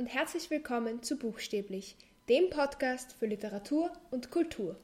und 0.00 0.06
herzlich 0.06 0.48
willkommen 0.48 1.02
zu 1.02 1.18
Buchstäblich, 1.18 1.94
dem 2.30 2.48
Podcast 2.48 3.12
für 3.12 3.26
Literatur 3.26 3.92
und 4.10 4.30
Kultur. 4.30 4.80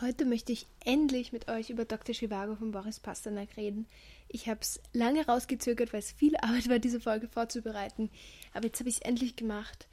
Heute 0.00 0.24
möchte 0.24 0.52
ich 0.52 0.66
endlich 0.86 1.30
mit 1.30 1.50
euch 1.50 1.68
über 1.68 1.84
Dr. 1.84 2.14
Chivago 2.14 2.56
von 2.56 2.70
Boris 2.70 3.00
Pasternak 3.00 3.54
reden. 3.58 3.86
Ich 4.28 4.48
habe 4.48 4.60
es 4.62 4.80
lange 4.94 5.26
rausgezögert, 5.26 5.92
weil 5.92 6.00
es 6.00 6.12
viel 6.12 6.34
Arbeit 6.40 6.70
war, 6.70 6.78
diese 6.78 7.00
Folge 7.00 7.28
vorzubereiten. 7.28 8.08
Aber 8.54 8.64
jetzt 8.64 8.80
habe 8.80 8.88
ich 8.88 8.96
es 8.96 9.02
endlich 9.02 9.36
gemacht. 9.36 9.88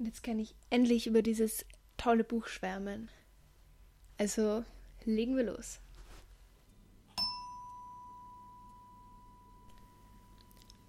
Und 0.00 0.06
jetzt 0.06 0.24
kann 0.24 0.40
ich 0.40 0.56
endlich 0.68 1.06
über 1.06 1.22
dieses 1.22 1.64
tolle 1.96 2.24
Buch 2.24 2.48
schwärmen. 2.48 3.08
Also 4.18 4.64
legen 5.04 5.36
wir 5.36 5.44
los. 5.44 5.78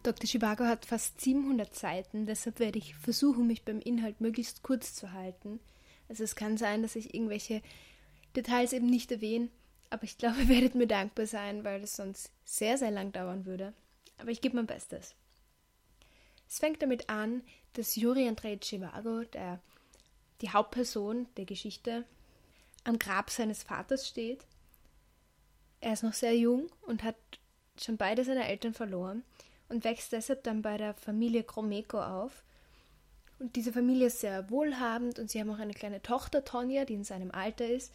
Dr. 0.04 0.28
Chivago 0.28 0.66
hat 0.66 0.86
fast 0.86 1.22
700 1.22 1.74
Seiten, 1.74 2.26
deshalb 2.26 2.60
werde 2.60 2.78
ich 2.78 2.94
versuchen, 2.96 3.48
mich 3.48 3.64
beim 3.64 3.80
Inhalt 3.80 4.20
möglichst 4.20 4.62
kurz 4.62 4.94
zu 4.94 5.14
halten. 5.14 5.62
Also 6.10 6.26
es 6.26 6.36
kann 6.36 6.58
sein, 6.58 6.82
dass 6.82 6.98
ich 6.98 7.14
irgendwelche 7.14 7.62
Details 8.36 8.74
eben 8.74 8.88
nicht 8.88 9.12
erwähne, 9.14 9.48
aber 9.90 10.04
ich 10.04 10.18
glaube, 10.18 10.42
ihr 10.42 10.50
werdet 10.50 10.76
mir 10.76 10.88
dankbar 10.88 11.26
sein, 11.26 11.64
weil 11.64 11.82
es 11.84 11.96
sonst 11.96 12.32
sehr, 12.44 12.78
sehr 12.78 12.92
lang 12.92 13.14
dauern 13.14 13.46
würde. 13.46 13.74
Aber 14.18 14.30
ich 14.30 14.42
gebe 14.42 14.58
mein 14.58 14.68
Bestes. 14.68 15.16
Es 16.50 16.60
fängt 16.60 16.82
damit 16.82 17.10
an, 17.10 17.42
dass 17.74 17.96
Juri 17.96 18.28
Andrei 18.28 18.58
Chivago, 18.58 19.24
der, 19.24 19.62
die 20.42 20.50
Hauptperson 20.50 21.28
der 21.38 21.46
Geschichte, 21.46 22.04
am 22.84 23.00
Grab 23.00 23.30
seines 23.30 23.64
Vaters 23.64 24.08
steht. 24.08 24.46
Er 25.80 25.94
ist 25.94 26.04
noch 26.04 26.14
sehr 26.14 26.36
jung 26.36 26.68
und 26.82 27.04
hat 27.04 27.16
schon 27.82 27.96
beide 27.96 28.26
seine 28.26 28.48
Eltern 28.48 28.74
verloren 28.74 29.24
und 29.74 29.84
wächst 29.84 30.12
deshalb 30.12 30.44
dann 30.44 30.62
bei 30.62 30.78
der 30.78 30.94
Familie 30.94 31.44
Gromeko 31.44 32.00
auf. 32.00 32.44
Und 33.40 33.56
diese 33.56 33.74
Familie 33.74 34.08
ist 34.08 34.20
sehr 34.20 34.50
wohlhabend 34.52 35.18
und 35.18 35.32
sie 35.32 35.40
haben 35.40 35.50
auch 35.50 35.58
eine 35.58 35.74
kleine 35.74 36.02
Tochter, 36.02 36.46
Tonja, 36.46 36.86
die 36.86 36.94
in 36.94 37.04
seinem 37.04 37.32
Alter 37.32 37.68
ist. 37.68 37.92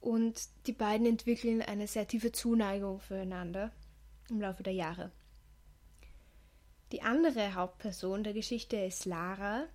Und 0.00 0.48
die 0.66 0.72
beiden 0.72 1.06
entwickeln 1.06 1.60
eine 1.60 1.86
sehr 1.86 2.08
tiefe 2.08 2.32
Zuneigung 2.32 3.00
füreinander 3.00 3.70
im 4.30 4.40
Laufe 4.40 4.62
der 4.62 4.72
Jahre. 4.72 5.12
Die 6.90 7.02
andere 7.02 7.54
Hauptperson 7.54 8.24
der 8.24 8.32
Geschichte 8.32 8.78
ist 8.78 9.04
Lara. 9.04 9.66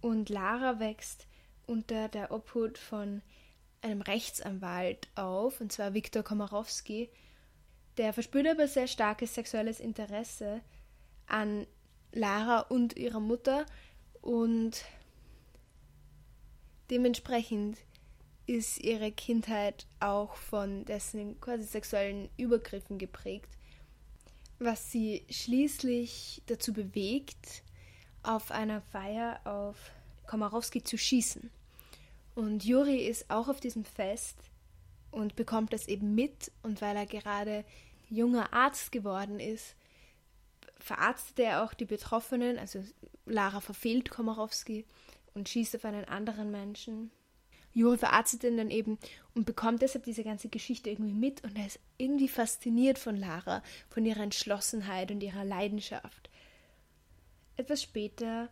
Und 0.00 0.28
Lara 0.28 0.78
wächst 0.78 1.26
unter 1.66 2.08
der 2.08 2.30
Obhut 2.30 2.78
von 2.78 3.20
einem 3.80 4.00
Rechtsanwalt 4.00 5.08
auf, 5.16 5.60
und 5.60 5.72
zwar 5.72 5.92
Viktor 5.92 6.22
Komorowski, 6.22 7.10
der 7.96 8.12
verspürt 8.12 8.46
aber 8.46 8.68
sehr 8.68 8.86
starkes 8.86 9.34
sexuelles 9.34 9.80
Interesse 9.80 10.60
an 11.26 11.66
Lara 12.12 12.60
und 12.60 12.96
ihrer 12.96 13.20
Mutter 13.20 13.66
und 14.20 14.84
dementsprechend 16.90 17.78
ist 18.46 18.78
ihre 18.78 19.12
Kindheit 19.12 19.86
auch 20.00 20.34
von 20.34 20.84
dessen 20.84 21.40
quasi 21.40 21.64
sexuellen 21.64 22.28
Übergriffen 22.36 22.98
geprägt, 22.98 23.48
was 24.58 24.90
sie 24.90 25.24
schließlich 25.30 26.42
dazu 26.46 26.72
bewegt, 26.72 27.62
auf 28.22 28.50
einer 28.50 28.80
Feier 28.80 29.40
auf 29.44 29.76
Komorowski 30.26 30.82
zu 30.82 30.98
schießen. 30.98 31.50
Und 32.34 32.64
Juri 32.64 33.06
ist 33.06 33.30
auch 33.30 33.48
auf 33.48 33.60
diesem 33.60 33.84
Fest 33.84 34.36
und 35.12 35.36
bekommt 35.36 35.72
das 35.72 35.86
eben 35.86 36.16
mit. 36.16 36.50
Und 36.62 36.82
weil 36.82 36.96
er 36.96 37.06
gerade 37.06 37.64
junger 38.08 38.52
Arzt 38.52 38.90
geworden 38.90 39.38
ist, 39.38 39.76
verarztet 40.80 41.38
er 41.38 41.62
auch 41.62 41.74
die 41.74 41.84
Betroffenen. 41.84 42.58
Also 42.58 42.82
Lara 43.24 43.60
verfehlt 43.60 44.10
Komorowski 44.10 44.84
und 45.34 45.48
schießt 45.48 45.76
auf 45.76 45.84
einen 45.84 46.06
anderen 46.06 46.50
Menschen. 46.50 47.12
Juri 47.74 47.96
verarztet 47.96 48.44
ihn 48.44 48.56
dann 48.58 48.70
eben 48.70 48.98
und 49.34 49.46
bekommt 49.46 49.80
deshalb 49.80 50.04
diese 50.04 50.24
ganze 50.24 50.48
Geschichte 50.48 50.90
irgendwie 50.90 51.14
mit 51.14 51.42
und 51.42 51.56
er 51.56 51.66
ist 51.66 51.80
irgendwie 51.96 52.28
fasziniert 52.28 52.98
von 52.98 53.16
Lara, 53.16 53.62
von 53.88 54.04
ihrer 54.04 54.22
Entschlossenheit 54.22 55.10
und 55.10 55.22
ihrer 55.22 55.44
Leidenschaft. 55.44 56.28
Etwas 57.56 57.82
später 57.82 58.50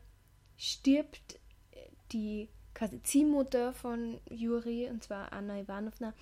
stirbt 0.56 1.38
die 2.12 2.48
quasi 2.74 3.02
Ziehmutter 3.02 3.72
von 3.72 4.20
Juri, 4.30 4.88
und 4.88 5.02
zwar 5.02 5.32
Anna 5.32 5.60
Ivanovna, 5.60 6.14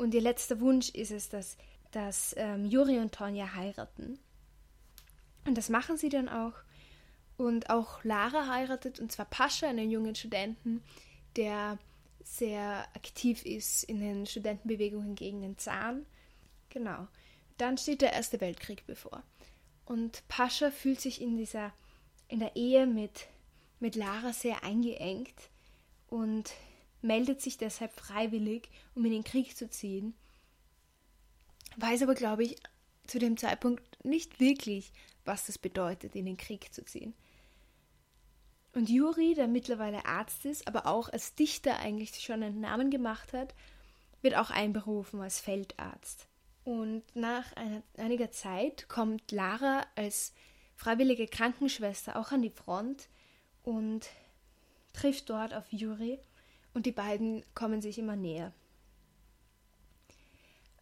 und 0.00 0.14
ihr 0.14 0.22
letzter 0.22 0.60
Wunsch 0.60 0.88
ist 0.88 1.10
es, 1.10 1.28
dass, 1.28 1.58
dass 1.90 2.34
ähm, 2.38 2.64
Juri 2.64 2.98
und 2.98 3.12
Tonja 3.12 3.54
heiraten. 3.54 4.18
Und 5.46 5.58
das 5.58 5.68
machen 5.68 5.98
sie 5.98 6.08
dann 6.08 6.30
auch. 6.30 6.54
Und 7.36 7.68
auch 7.68 8.02
Lara 8.02 8.48
heiratet, 8.48 8.98
und 8.98 9.12
zwar 9.12 9.26
Pascha, 9.26 9.68
einen 9.68 9.90
jungen 9.90 10.14
Studenten, 10.14 10.82
der 11.36 11.78
sehr 12.24 12.86
aktiv 12.94 13.44
ist 13.44 13.84
in 13.84 14.00
den 14.00 14.24
Studentenbewegungen 14.24 15.16
gegen 15.16 15.42
den 15.42 15.58
Zahn. 15.58 16.06
Genau. 16.70 17.06
Dann 17.58 17.76
steht 17.76 18.00
der 18.00 18.14
Erste 18.14 18.40
Weltkrieg 18.40 18.86
bevor. 18.86 19.22
Und 19.84 20.26
Pascha 20.28 20.70
fühlt 20.70 21.00
sich 21.02 21.20
in 21.20 21.36
dieser, 21.36 21.74
in 22.28 22.38
der 22.38 22.56
Ehe 22.56 22.86
mit, 22.86 23.26
mit 23.80 23.96
Lara 23.96 24.32
sehr 24.32 24.64
eingeengt 24.64 25.50
und 26.08 26.54
meldet 27.02 27.40
sich 27.40 27.58
deshalb 27.58 27.92
freiwillig, 27.92 28.68
um 28.94 29.04
in 29.04 29.12
den 29.12 29.24
Krieg 29.24 29.56
zu 29.56 29.68
ziehen, 29.68 30.14
weiß 31.76 32.02
aber, 32.02 32.14
glaube 32.14 32.44
ich, 32.44 32.56
zu 33.06 33.18
dem 33.18 33.36
Zeitpunkt 33.36 34.04
nicht 34.04 34.40
wirklich, 34.40 34.92
was 35.24 35.46
das 35.46 35.58
bedeutet, 35.58 36.14
in 36.14 36.26
den 36.26 36.36
Krieg 36.36 36.72
zu 36.72 36.84
ziehen. 36.84 37.14
Und 38.72 38.88
Juri, 38.88 39.34
der 39.34 39.48
mittlerweile 39.48 40.04
Arzt 40.06 40.44
ist, 40.44 40.68
aber 40.68 40.86
auch 40.86 41.08
als 41.08 41.34
Dichter 41.34 41.78
eigentlich 41.80 42.20
schon 42.20 42.42
einen 42.42 42.60
Namen 42.60 42.90
gemacht 42.90 43.32
hat, 43.32 43.54
wird 44.22 44.36
auch 44.36 44.50
einberufen 44.50 45.20
als 45.20 45.40
Feldarzt. 45.40 46.28
Und 46.62 47.02
nach 47.16 47.52
einer, 47.56 47.82
einiger 47.96 48.30
Zeit 48.30 48.88
kommt 48.88 49.32
Lara 49.32 49.84
als 49.96 50.32
freiwillige 50.76 51.26
Krankenschwester 51.26 52.16
auch 52.16 52.30
an 52.30 52.42
die 52.42 52.50
Front 52.50 53.08
und 53.62 54.08
trifft 54.92 55.30
dort 55.30 55.52
auf 55.52 55.72
Juri 55.72 56.20
und 56.74 56.86
die 56.86 56.92
beiden 56.92 57.44
kommen 57.54 57.82
sich 57.82 57.98
immer 57.98 58.16
näher. 58.16 58.52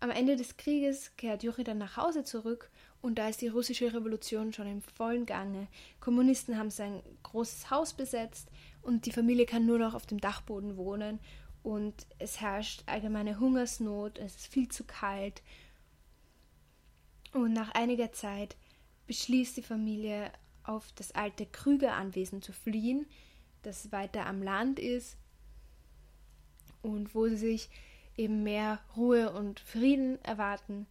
Am 0.01 0.11
Ende 0.11 0.37
des 0.37 0.57
Krieges 0.57 1.17
kehrt 1.17 1.43
Juri 1.43 1.65
dann 1.65 1.79
nach 1.79 1.97
Hause 1.97 2.23
zurück 2.23 2.71
und 3.03 3.19
da 3.19 3.29
ist 3.29 3.41
die 3.41 3.49
russische 3.49 3.93
Revolution 3.93 4.53
schon 4.53 4.69
im 4.69 4.81
vollen 4.81 5.27
Gange. 5.27 5.67
Kommunisten 5.99 6.57
haben 6.57 6.71
sein 6.71 7.03
großes 7.25 7.71
Haus 7.71 7.95
besetzt 7.95 8.49
und 8.83 9.07
die 9.07 9.13
Familie 9.13 9.45
kann 9.45 9.67
nur 9.67 9.79
noch 9.79 9.95
auf 9.95 10.07
dem 10.07 10.21
Dachboden 10.21 10.77
wohnen 10.77 11.19
und 11.65 12.07
es 12.19 12.41
herrscht 12.41 12.85
allgemeine 12.87 13.41
Hungersnot, 13.41 14.19
es 14.19 14.37
ist 14.37 14.47
viel 14.47 14.69
zu 14.69 14.85
kalt. 14.85 15.43
Und 17.33 17.53
nach 17.53 17.73
einiger 17.73 18.13
Zeit 18.13 18.57
beschließt 19.07 19.57
die 19.57 19.63
Familie, 19.63 20.31
auf 20.63 20.93
das 20.93 21.13
alte 21.13 21.47
Krügeranwesen 21.47 22.43
zu 22.43 22.53
fliehen, 22.53 23.07
das 23.63 23.91
weiter 23.91 24.27
am 24.27 24.43
Land 24.43 24.79
ist 24.79 25.17
und 26.83 27.15
wo 27.15 27.29
sie 27.29 27.37
sich 27.37 27.71
eben 28.17 28.43
mehr 28.43 28.81
Ruhe 28.97 29.33
und 29.33 29.61
Frieden 29.61 30.23
erwarten 30.25 30.87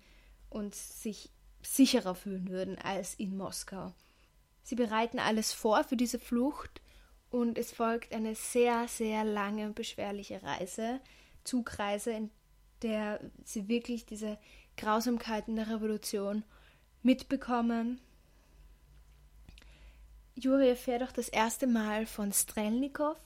und 0.49 0.75
sich 0.75 1.29
sicherer 1.61 2.15
fühlen 2.15 2.49
würden 2.49 2.77
als 2.77 3.15
in 3.15 3.35
Moskau. 3.35 3.93
Sie 4.63 4.75
bereiten 4.75 5.19
alles 5.19 5.53
vor 5.53 5.83
für 5.83 5.97
diese 5.97 6.19
Flucht 6.19 6.81
und 7.29 7.57
es 7.57 7.71
folgt 7.71 8.13
eine 8.13 8.35
sehr, 8.35 8.87
sehr 8.87 9.23
lange 9.25 9.65
und 9.65 9.75
beschwerliche 9.75 10.41
Reise, 10.43 11.01
Zugreise, 11.43 12.11
in 12.11 12.31
der 12.81 13.19
sie 13.43 13.67
wirklich 13.67 14.05
diese 14.05 14.37
Grausamkeiten 14.77 15.55
der 15.55 15.69
Revolution 15.69 16.43
mitbekommen. 17.03 17.99
Juri 20.35 20.69
erfährt 20.69 21.03
auch 21.03 21.11
das 21.11 21.29
erste 21.29 21.65
Mal 21.65 22.05
von 22.05 22.31
Strelnikow, 22.31 23.17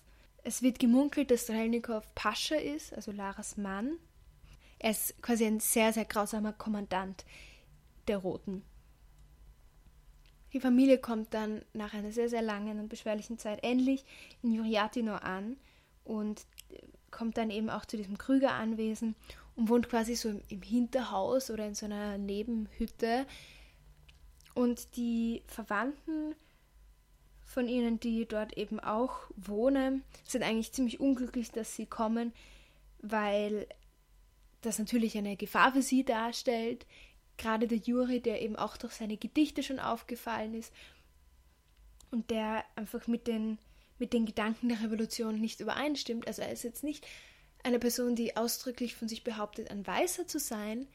es 0.43 0.61
wird 0.61 0.79
gemunkelt, 0.79 1.31
dass 1.31 1.43
Strelnikow 1.43 2.03
Pascha 2.15 2.55
ist, 2.55 2.93
also 2.93 3.11
Laras 3.11 3.57
Mann. 3.57 3.97
Er 4.79 4.91
ist 4.91 5.21
quasi 5.21 5.45
ein 5.45 5.59
sehr, 5.59 5.93
sehr 5.93 6.05
grausamer 6.05 6.53
Kommandant 6.53 7.25
der 8.07 8.17
Roten. 8.17 8.63
Die 10.53 10.59
Familie 10.59 10.97
kommt 10.97 11.33
dann 11.33 11.63
nach 11.73 11.93
einer 11.93 12.11
sehr, 12.11 12.29
sehr 12.29 12.41
langen 12.41 12.79
und 12.79 12.89
beschwerlichen 12.89 13.38
Zeit 13.38 13.63
endlich 13.63 14.03
in 14.41 14.51
Juriatino 14.51 15.13
an 15.13 15.57
und 16.03 16.45
kommt 17.09 17.38
dann 17.38 17.51
eben 17.51 17.69
auch 17.69 17.85
zu 17.85 17.95
diesem 17.95 18.17
Krügeranwesen 18.17 19.15
und 19.55 19.69
wohnt 19.69 19.89
quasi 19.89 20.15
so 20.15 20.41
im 20.47 20.61
Hinterhaus 20.61 21.51
oder 21.51 21.65
in 21.67 21.75
so 21.75 21.85
einer 21.85 22.17
Nebenhütte. 22.17 23.25
Und 24.53 24.95
die 24.97 25.43
Verwandten 25.47 26.35
von 27.51 27.68
ihnen, 27.68 28.00
die 28.00 28.25
dort 28.25 28.57
eben 28.57 28.80
auch 28.80 29.30
wohnen, 29.36 30.03
sind 30.25 30.44
eigentlich 30.44 30.71
ziemlich 30.71 31.00
unglücklich, 31.00 31.51
dass 31.51 31.75
sie 31.75 31.86
kommen, 31.86 32.33
weil 33.00 33.68
das 34.62 34.80
natürlich 34.80 35.18
eine 35.18 35.36
Gefahr 35.36 35.74
für 35.74 35.81
sie 35.81 36.03
darstellt. 36.03 36.86
gerade 37.38 37.68
der 37.68 37.80
Juri, 37.80 38.19
der 38.21 38.42
eben 38.42 38.56
auch 38.56 38.77
durch 38.77 38.94
seine 38.94 39.18
Gedichte 39.18 39.63
schon 39.63 39.80
aufgefallen 39.80 40.53
ist 40.53 40.71
und 42.12 42.30
der 42.30 42.63
einfach 42.75 43.07
mit 43.07 43.25
den, 43.25 43.57
mit 43.98 44.13
den 44.13 44.25
Gedanken 44.25 44.69
der 44.69 44.81
Revolution 44.83 45.39
nicht 45.39 45.59
übereinstimmt. 45.59 46.27
Also 46.27 46.44
er 46.44 46.51
ist 46.51 46.63
jetzt 46.63 46.83
nicht 46.83 47.06
eine 47.63 47.80
Person, 47.80 48.15
die 48.15 48.38
ausdrücklich 48.38 48.95
von 48.95 49.07
sich 49.07 49.24
behauptet, 49.24 49.71
ein 49.71 49.86
Weißer 49.88 50.27
zu 50.27 50.39
sein, 50.39 50.88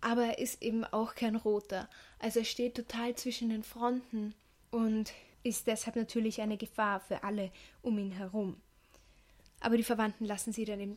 aber 0.00 0.24
er 0.24 0.38
ist 0.38 0.62
eben 0.62 0.84
auch 0.84 1.14
kein 1.14 1.36
Roter. 1.36 1.88
Also 2.18 2.40
er 2.40 2.44
steht 2.44 2.76
total 2.76 3.16
zwischen 3.16 3.48
den 3.48 3.64
Fronten 3.64 4.34
und 4.70 5.12
ist 5.42 5.66
deshalb 5.66 5.96
natürlich 5.96 6.40
eine 6.40 6.56
Gefahr 6.56 7.00
für 7.00 7.22
alle 7.24 7.50
um 7.82 7.98
ihn 7.98 8.12
herum. 8.12 8.60
Aber 9.60 9.76
die 9.76 9.84
Verwandten 9.84 10.24
lassen 10.24 10.52
sie 10.52 10.64
dann 10.64 10.96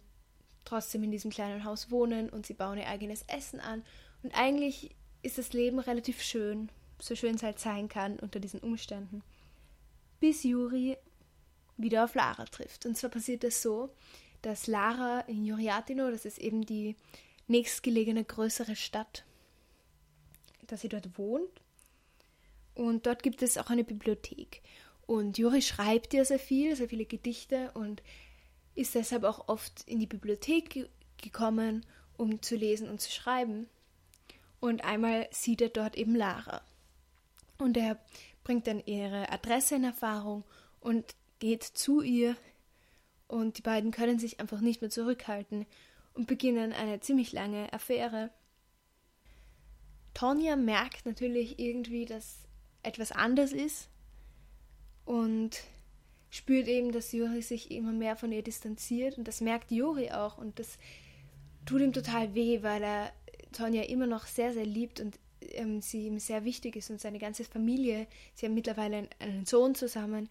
trotzdem 0.66 1.04
in 1.04 1.12
diesem 1.12 1.32
kleinen 1.32 1.64
Haus 1.64 1.92
wohnen 1.92 2.30
und 2.30 2.46
sie 2.46 2.54
bauen 2.54 2.78
ihr 2.78 2.88
eigenes 2.88 3.24
Essen 3.28 3.60
an. 3.60 3.84
Und 4.24 4.34
eigentlich 4.36 4.96
ist 5.22 5.38
das 5.38 5.54
Leben 5.54 5.80
relativ 5.80 6.22
schön, 6.22 6.70
so 7.00 7.16
schön 7.16 7.36
es 7.36 7.44
halt 7.44 7.60
sein 7.60 7.90
kann 7.90 8.20
unter 8.20 8.40
diesen 8.40 8.60
Umständen. 8.60 9.24
Bis 10.20 10.44
Juri 10.44 10.98
wieder 11.78 12.04
auf 12.04 12.16
Lara 12.16 12.46
trifft. 12.46 12.86
Und 12.86 12.98
zwar 12.98 13.10
passiert 13.10 13.44
das 13.44 13.62
so, 13.62 13.90
dass 14.42 14.68
Lara 14.68 15.22
in 15.22 15.46
Juriatino, 15.46 16.10
das 16.10 16.26
ist 16.26 16.38
eben 16.38 16.66
die 16.66 16.96
nächstgelegene 17.48 18.24
größere 18.24 18.76
Stadt, 18.76 19.26
dass 20.68 20.82
sie 20.82 20.90
dort 20.90 21.18
wohnt. 21.18 21.62
Und 22.76 23.06
dort 23.06 23.24
gibt 23.24 23.42
es 23.42 23.58
auch 23.58 23.70
eine 23.70 23.84
Bibliothek. 23.84 24.62
Und 25.08 25.38
Juri 25.38 25.62
schreibt 25.62 26.14
ja 26.14 26.26
sehr 26.26 26.40
viel, 26.40 26.76
sehr 26.76 26.90
viele 26.90 27.06
Gedichte 27.06 27.72
und 27.74 28.04
ist 28.76 28.96
deshalb 28.96 29.24
auch 29.24 29.48
oft 29.48 29.84
in 29.88 30.00
die 30.00 30.08
Bibliothek 30.08 30.90
gekommen, 31.18 31.86
um 32.18 32.42
zu 32.42 32.56
lesen 32.56 32.90
und 32.90 33.02
zu 33.02 33.12
schreiben. 33.12 33.68
Und 34.60 34.84
einmal 34.84 35.28
sieht 35.32 35.62
er 35.62 35.70
dort 35.70 35.96
eben 35.96 36.16
Lara. 36.16 36.62
Und 37.58 37.78
er 37.78 38.00
bringt 38.44 38.68
dann 38.68 38.84
ihre 38.86 39.32
Adresse 39.32 39.76
in 39.76 39.84
Erfahrung 39.84 40.44
und 40.82 41.16
geht 41.40 41.64
zu 41.64 42.02
ihr. 42.02 42.36
Und 43.28 43.58
die 43.58 43.62
beiden 43.62 43.92
können 43.92 44.20
sich 44.20 44.40
einfach 44.40 44.60
nicht 44.60 44.82
mehr 44.82 44.90
zurückhalten 44.90 45.66
und 46.14 46.28
beginnen 46.28 46.74
eine 46.74 47.00
ziemlich 47.00 47.32
lange 47.32 47.72
Affäre. 47.74 48.32
Tonja 50.14 50.56
merkt 50.56 51.06
natürlich 51.06 51.60
irgendwie, 51.60 52.06
dass 52.06 52.45
etwas 52.86 53.12
anders 53.12 53.52
ist 53.52 53.90
und 55.06 55.62
spürt 56.30 56.68
eben, 56.68 56.92
dass 56.92 57.12
Juri 57.12 57.42
sich 57.42 57.72
immer 57.72 57.92
mehr 57.92 58.16
von 58.16 58.32
ihr 58.32 58.44
distanziert 58.44 59.18
und 59.18 59.28
das 59.28 59.42
merkt 59.42 59.72
Juri 59.72 60.12
auch 60.12 60.38
und 60.38 60.60
das 60.60 60.78
tut 61.66 61.82
ihm 61.82 61.94
total 61.94 62.36
weh, 62.36 62.62
weil 62.62 62.84
er 62.84 63.14
Tonja 63.52 63.84
immer 63.84 64.08
noch 64.08 64.26
sehr, 64.26 64.54
sehr 64.54 64.66
liebt 64.66 65.00
und 65.00 65.18
ähm, 65.42 65.82
sie 65.82 66.08
ihm 66.08 66.20
sehr 66.20 66.44
wichtig 66.44 66.76
ist 66.76 66.90
und 66.90 67.00
seine 67.00 67.20
ganze 67.20 67.46
Familie, 67.46 68.08
sie 68.34 68.46
haben 68.46 68.54
mittlerweile 68.54 68.98
einen, 68.98 69.10
einen 69.20 69.46
Sohn 69.46 69.76
zusammen, 69.76 70.30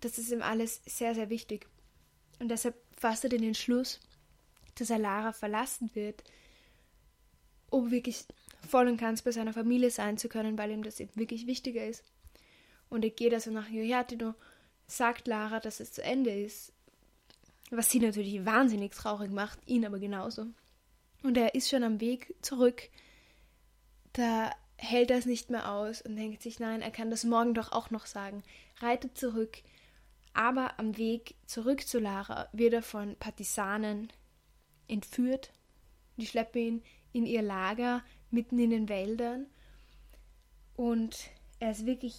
das 0.00 0.18
ist 0.18 0.30
ihm 0.30 0.42
alles 0.42 0.80
sehr, 0.86 1.14
sehr 1.14 1.28
wichtig. 1.28 1.66
Und 2.38 2.48
deshalb 2.48 2.76
fasst 2.96 3.24
er 3.24 3.30
den 3.30 3.42
Entschluss, 3.42 4.00
dass 4.76 4.90
er 4.90 4.98
Lara 4.98 5.32
verlassen 5.32 5.90
wird, 5.94 6.22
um 7.70 7.90
wirklich 7.90 8.24
voll 8.68 8.88
und 8.88 8.98
ganz 8.98 9.22
bei 9.22 9.32
seiner 9.32 9.52
Familie 9.52 9.90
sein 9.90 10.18
zu 10.18 10.28
können, 10.28 10.58
weil 10.58 10.70
ihm 10.70 10.82
das 10.82 11.00
eben 11.00 11.14
wirklich 11.16 11.46
wichtiger 11.46 11.84
ist. 11.86 12.04
Und 12.88 13.04
er 13.04 13.10
geht 13.10 13.34
also 13.34 13.50
nach 13.50 13.68
Jojatino 13.68 14.34
sagt 14.86 15.28
Lara, 15.28 15.60
dass 15.60 15.80
es 15.80 15.92
zu 15.92 16.02
Ende 16.02 16.30
ist, 16.30 16.72
was 17.70 17.90
sie 17.90 18.00
natürlich 18.00 18.44
wahnsinnig 18.44 18.94
traurig 18.94 19.30
macht, 19.30 19.58
ihn 19.66 19.84
aber 19.84 19.98
genauso. 19.98 20.46
Und 21.22 21.36
er 21.36 21.54
ist 21.54 21.68
schon 21.68 21.84
am 21.84 22.00
Weg 22.00 22.34
zurück, 22.40 22.88
da 24.14 24.50
hält 24.76 25.10
er 25.10 25.18
es 25.18 25.26
nicht 25.26 25.50
mehr 25.50 25.70
aus 25.70 26.00
und 26.00 26.16
denkt 26.16 26.42
sich, 26.42 26.60
nein, 26.60 26.80
er 26.80 26.90
kann 26.90 27.10
das 27.10 27.24
morgen 27.24 27.54
doch 27.54 27.72
auch 27.72 27.90
noch 27.90 28.06
sagen, 28.06 28.42
reitet 28.80 29.18
zurück, 29.18 29.58
aber 30.32 30.78
am 30.78 30.96
Weg 30.96 31.34
zurück 31.46 31.86
zu 31.86 31.98
Lara 31.98 32.48
wird 32.52 32.72
er 32.72 32.82
von 32.82 33.16
Partisanen 33.16 34.10
entführt, 34.86 35.52
die 36.16 36.26
schleppen 36.26 36.60
ihn 36.60 36.82
in 37.12 37.26
ihr 37.26 37.42
Lager 37.42 38.02
mitten 38.30 38.58
in 38.58 38.70
den 38.70 38.88
Wäldern 38.88 39.46
und 40.76 41.30
er 41.60 41.72
ist 41.72 41.86
wirklich 41.86 42.16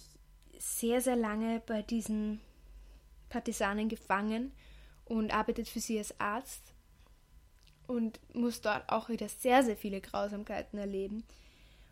sehr, 0.58 1.00
sehr 1.00 1.16
lange 1.16 1.60
bei 1.66 1.82
diesen 1.82 2.40
Partisanen 3.28 3.88
gefangen 3.88 4.52
und 5.04 5.32
arbeitet 5.32 5.68
für 5.68 5.80
sie 5.80 5.98
als 5.98 6.18
Arzt 6.20 6.74
und 7.86 8.20
muss 8.34 8.60
dort 8.60 8.88
auch 8.88 9.08
wieder 9.08 9.28
sehr, 9.28 9.62
sehr 9.64 9.76
viele 9.76 10.00
Grausamkeiten 10.00 10.78
erleben 10.78 11.24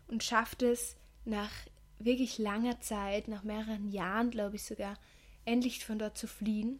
und 0.07 0.23
schafft 0.23 0.61
es 0.61 0.95
nach 1.25 1.51
wirklich 1.99 2.37
langer 2.37 2.79
Zeit, 2.81 3.27
nach 3.27 3.43
mehreren 3.43 3.91
Jahren, 3.91 4.31
glaube 4.31 4.55
ich 4.55 4.63
sogar, 4.63 4.97
endlich 5.45 5.85
von 5.85 5.99
dort 5.99 6.17
zu 6.17 6.27
fliehen. 6.27 6.79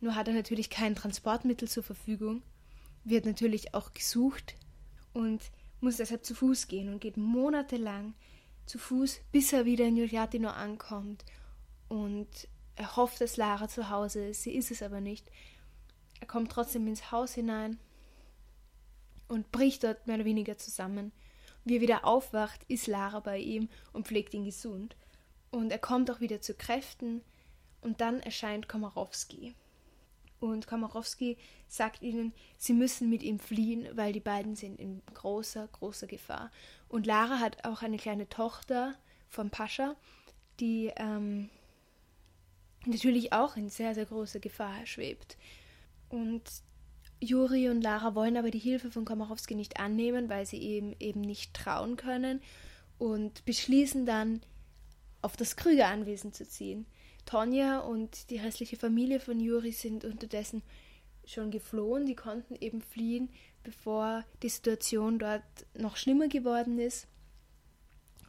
Nur 0.00 0.14
hat 0.14 0.28
er 0.28 0.34
natürlich 0.34 0.70
kein 0.70 0.94
Transportmittel 0.94 1.68
zur 1.68 1.82
Verfügung, 1.82 2.42
wird 3.04 3.26
natürlich 3.26 3.74
auch 3.74 3.92
gesucht 3.92 4.56
und 5.12 5.42
muss 5.80 5.96
deshalb 5.96 6.24
zu 6.24 6.34
Fuß 6.34 6.68
gehen 6.68 6.92
und 6.92 7.00
geht 7.00 7.16
monatelang 7.16 8.14
zu 8.66 8.78
Fuß, 8.78 9.20
bis 9.32 9.52
er 9.52 9.64
wieder 9.64 9.86
in 9.86 9.96
Giuliatino 9.96 10.48
ankommt 10.48 11.24
und 11.88 12.48
er 12.76 12.96
hofft, 12.96 13.20
dass 13.20 13.36
Lara 13.36 13.68
zu 13.68 13.90
Hause 13.90 14.28
ist, 14.28 14.42
sie 14.42 14.54
ist 14.54 14.70
es 14.70 14.82
aber 14.82 15.00
nicht. 15.00 15.30
Er 16.20 16.26
kommt 16.26 16.52
trotzdem 16.52 16.86
ins 16.86 17.10
Haus 17.10 17.34
hinein 17.34 17.78
und 19.28 19.52
bricht 19.52 19.84
dort 19.84 20.06
mehr 20.06 20.16
oder 20.16 20.24
weniger 20.24 20.56
zusammen. 20.56 21.12
Wie 21.64 21.76
er 21.76 21.80
wieder 21.82 22.04
aufwacht, 22.06 22.64
ist 22.68 22.86
Lara 22.86 23.20
bei 23.20 23.38
ihm 23.38 23.68
und 23.92 24.06
pflegt 24.06 24.34
ihn 24.34 24.44
gesund. 24.44 24.96
Und 25.50 25.72
er 25.72 25.78
kommt 25.78 26.10
auch 26.10 26.20
wieder 26.20 26.40
zu 26.40 26.54
Kräften 26.54 27.22
und 27.80 28.00
dann 28.00 28.20
erscheint 28.20 28.68
Komorowski. 28.68 29.54
Und 30.40 30.66
Komorowski 30.66 31.36
sagt 31.68 32.02
ihnen, 32.02 32.32
sie 32.56 32.72
müssen 32.72 33.10
mit 33.10 33.22
ihm 33.22 33.38
fliehen, 33.38 33.86
weil 33.92 34.12
die 34.12 34.20
beiden 34.20 34.56
sind 34.56 34.80
in 34.80 35.02
großer, 35.12 35.68
großer 35.68 36.06
Gefahr. 36.06 36.50
Und 36.88 37.06
Lara 37.06 37.38
hat 37.40 37.64
auch 37.64 37.82
eine 37.82 37.98
kleine 37.98 38.28
Tochter 38.28 38.94
vom 39.28 39.50
Pascha, 39.50 39.94
die 40.58 40.90
ähm, 40.96 41.50
natürlich 42.86 43.34
auch 43.34 43.56
in 43.56 43.68
sehr, 43.68 43.94
sehr 43.94 44.06
großer 44.06 44.40
Gefahr 44.40 44.86
schwebt. 44.86 45.36
Und 46.08 46.42
Juri 47.20 47.68
und 47.68 47.82
Lara 47.82 48.14
wollen 48.14 48.38
aber 48.38 48.50
die 48.50 48.58
Hilfe 48.58 48.90
von 48.90 49.04
Komorowski 49.04 49.54
nicht 49.54 49.78
annehmen, 49.78 50.30
weil 50.30 50.46
sie 50.46 50.56
ihm 50.56 50.96
eben 50.98 51.20
nicht 51.20 51.52
trauen 51.52 51.96
können 51.96 52.40
und 52.98 53.44
beschließen 53.44 54.06
dann, 54.06 54.40
auf 55.22 55.36
das 55.36 55.56
Krüger-Anwesen 55.56 56.32
zu 56.32 56.48
ziehen. 56.48 56.86
Tonja 57.30 57.78
und 57.78 58.28
die 58.30 58.38
restliche 58.38 58.76
Familie 58.76 59.20
von 59.20 59.38
Juri 59.38 59.70
sind 59.70 60.04
unterdessen 60.04 60.62
schon 61.24 61.52
geflohen. 61.52 62.04
Die 62.06 62.16
konnten 62.16 62.56
eben 62.56 62.82
fliehen, 62.82 63.30
bevor 63.62 64.24
die 64.42 64.48
Situation 64.48 65.20
dort 65.20 65.44
noch 65.78 65.96
schlimmer 65.96 66.26
geworden 66.26 66.80
ist 66.80 67.06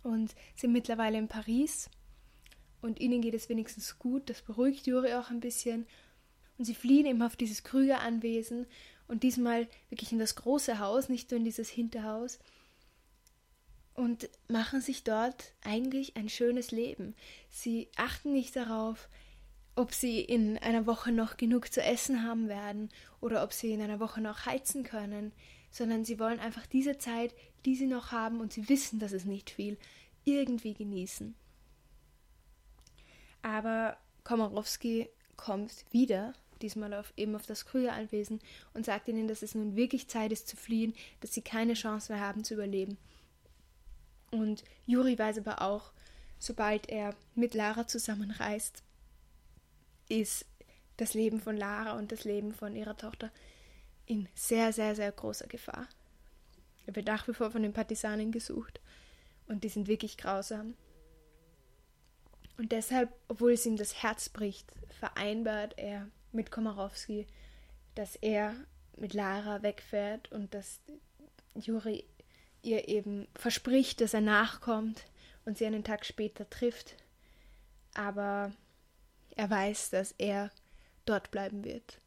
und 0.03 0.36
sind 0.55 0.72
mittlerweile 0.72 1.17
in 1.17 1.27
Paris 1.27 1.89
und 2.81 3.00
ihnen 3.00 3.22
geht 3.22 3.34
es 3.34 3.50
wenigstens 3.50 3.98
gut. 3.98 4.29
Das 4.29 4.43
beruhigt 4.43 4.86
Juri 4.86 5.13
auch 5.13 5.31
ein 5.31 5.39
bisschen. 5.39 5.88
Und 6.60 6.65
sie 6.65 6.75
fliehen 6.75 7.08
eben 7.08 7.24
auf 7.24 7.36
dieses 7.36 7.63
Krüger-Anwesen 7.63 8.67
und 9.08 9.24
diesmal 9.24 9.67
wirklich 9.89 10.12
in 10.12 10.20
das 10.20 10.36
große 10.36 10.77
Haus, 10.77 11.10
nicht 11.10 11.31
nur 11.31 11.39
in 11.39 11.46
dieses 11.46 11.70
Hinterhaus. 11.70 12.38
Und 13.93 14.29
machen 14.48 14.81
sich 14.81 15.03
dort 15.03 15.53
eigentlich 15.63 16.15
ein 16.15 16.29
schönes 16.29 16.71
Leben. 16.71 17.13
Sie 17.50 17.89
achten 17.98 18.31
nicht 18.31 18.55
darauf, 18.55 19.10
ob 19.75 19.93
sie 19.93 20.21
in 20.21 20.57
einer 20.57 20.86
Woche 20.86 21.12
noch 21.12 21.38
genug 21.38 21.71
zu 21.71 21.81
essen 21.81 22.24
haben 22.24 22.48
werden 22.48 22.89
oder 23.19 23.43
ob 23.43 23.53
sie 23.53 23.71
in 23.74 23.81
einer 23.81 24.00
Woche 24.00 24.21
noch 24.21 24.45
heizen 24.45 24.83
können, 24.83 25.31
sondern 25.71 26.03
sie 26.05 26.19
wollen 26.19 26.39
einfach 26.39 26.65
diese 26.65 26.98
Zeit, 26.98 27.33
die 27.65 27.75
sie 27.75 27.88
noch 27.88 28.12
haben 28.12 28.39
und 28.39 28.51
sie 28.51 28.67
wissen, 28.69 29.00
dass 29.00 29.12
es 29.12 29.25
nicht 29.25 29.50
viel, 29.50 29.77
irgendwie 30.24 30.74
genießen. 30.74 31.36
Aber 33.41 33.98
Komorowski 34.24 35.10
kommt 35.36 35.86
wieder, 35.91 36.33
diesmal 36.62 36.93
auf, 36.93 37.13
eben 37.17 37.36
auf 37.36 37.48
das 37.48 37.65
Krüger-Anwesen, 37.65 38.39
und 38.74 38.86
sagt 38.86 39.07
ihnen, 39.07 39.27
dass 39.27 39.41
es 39.41 39.55
nun 39.55 39.75
wirklich 39.75 40.07
Zeit 40.07 40.31
ist 40.31 40.48
zu 40.48 40.57
fliehen, 40.57 40.93
dass 41.21 41.33
sie 41.33 41.41
keine 41.41 41.74
Chance 41.74 42.13
mehr 42.13 42.21
haben 42.21 42.43
zu 42.43 42.53
überleben. 42.53 42.98
Und 44.32 44.64
Juri 44.86 45.18
weiß 45.18 45.40
aber 45.40 45.62
auch, 45.62 45.92
sobald 46.40 46.90
er 46.90 47.16
mit 47.36 47.54
Lara 47.54 47.88
zusammenreist, 47.88 48.84
ist 50.10 50.46
das 50.98 51.14
Leben 51.14 51.40
von 51.40 51.58
Lara 51.58 51.98
und 51.98 52.12
das 52.12 52.24
Leben 52.24 52.54
von 52.54 52.76
ihrer 52.76 52.98
Tochter 52.98 53.32
in 54.06 54.28
sehr, 54.36 54.74
sehr, 54.74 54.96
sehr 54.96 55.12
großer 55.12 55.48
Gefahr. 55.48 55.88
Er 56.86 56.96
wird 56.96 57.08
nach 57.08 57.28
wie 57.28 57.34
vor 57.34 57.52
von 57.52 57.62
den 57.62 57.74
Partisanen 57.74 58.32
gesucht 58.32 58.80
und 59.48 59.64
die 59.64 59.70
sind 59.70 59.88
wirklich 59.88 60.18
grausam. 60.18 60.76
Und 62.58 62.72
deshalb, 62.72 63.12
obwohl 63.28 63.54
es 63.54 63.66
ihm 63.66 63.78
das 63.78 64.04
Herz 64.04 64.30
bricht, 64.30 64.72
vereinbart 65.00 65.78
er 65.78 66.08
mit 66.32 66.52
Komorowski, 66.52 67.28
dass 67.96 68.16
er 68.18 68.54
mit 68.98 69.14
Lara 69.14 69.64
wegfährt 69.64 70.32
und 70.32 70.54
dass 70.54 70.80
Juri 71.56 72.06
ihr 72.63 72.88
eben 72.88 73.27
verspricht, 73.36 74.01
dass 74.01 74.13
er 74.13 74.22
nachkommt 74.22 75.06
und 75.46 75.58
sie 75.58 75.65
einen 75.65 75.84
Tag 75.84 76.06
später 76.06 76.50
trifft. 76.50 76.96
Aber 77.94 78.51
er 79.36 79.50
weiß, 79.50 79.89
dass 79.89 80.13
er 80.18 80.51
dort 81.06 81.32
bleiben 81.32 81.63
wird 81.63 82.00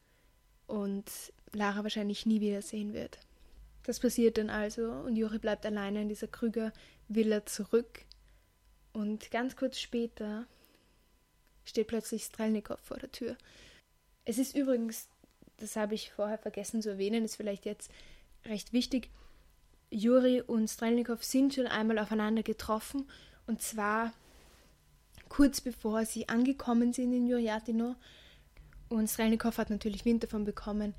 und 0.66 1.04
Lara 1.52 1.82
wahrscheinlich 1.82 2.26
nie 2.26 2.40
wiedersehen 2.40 2.92
wird. 2.92 3.18
Das 3.84 4.00
passiert 4.00 4.38
dann 4.38 4.50
also 4.50 4.90
und 4.90 5.16
Juri 5.16 5.38
bleibt 5.38 5.66
alleine 5.66 6.02
in 6.02 6.08
dieser 6.08 6.26
Krüger-Villa 6.26 7.44
zurück. 7.46 8.04
Und 8.92 9.30
ganz 9.30 9.56
kurz 9.56 9.78
später 9.78 10.46
steht 11.64 11.88
plötzlich 11.88 12.24
Strelnikow 12.24 12.80
vor 12.80 12.98
der 12.98 13.12
Tür. 13.12 13.36
Es 14.24 14.38
ist 14.38 14.54
übrigens, 14.54 15.08
das 15.58 15.76
habe 15.76 15.94
ich 15.94 16.12
vorher 16.12 16.38
vergessen 16.38 16.80
zu 16.80 16.90
erwähnen, 16.90 17.24
ist 17.24 17.36
vielleicht 17.36 17.66
jetzt 17.66 17.90
recht 18.46 18.72
wichtig. 18.72 19.10
Juri 19.94 20.40
und 20.40 20.68
Strelnikow 20.68 21.22
sind 21.22 21.54
schon 21.54 21.66
einmal 21.66 21.98
aufeinander 21.98 22.42
getroffen 22.42 23.08
und 23.46 23.62
zwar 23.62 24.12
kurz 25.28 25.60
bevor 25.60 26.04
sie 26.04 26.28
angekommen 26.28 26.92
sind 26.92 27.12
in 27.12 27.26
Jurjatino. 27.26 27.96
Und 28.88 29.08
Strelnikow 29.08 29.56
hat 29.56 29.70
natürlich 29.70 30.04
Wind 30.04 30.22
davon 30.22 30.44
bekommen, 30.44 30.94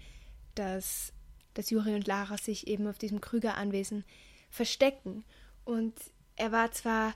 dass, 0.56 1.14
dass 1.54 1.70
Juri 1.70 1.94
und 1.94 2.08
Lara 2.08 2.38
sich 2.38 2.68
eben 2.68 2.88
auf 2.88 2.98
diesem 2.98 3.22
Krüger-Anwesen 3.22 4.04
verstecken. 4.50 5.24
Und 5.64 5.94
er 6.36 6.52
war 6.52 6.72
zwar 6.72 7.14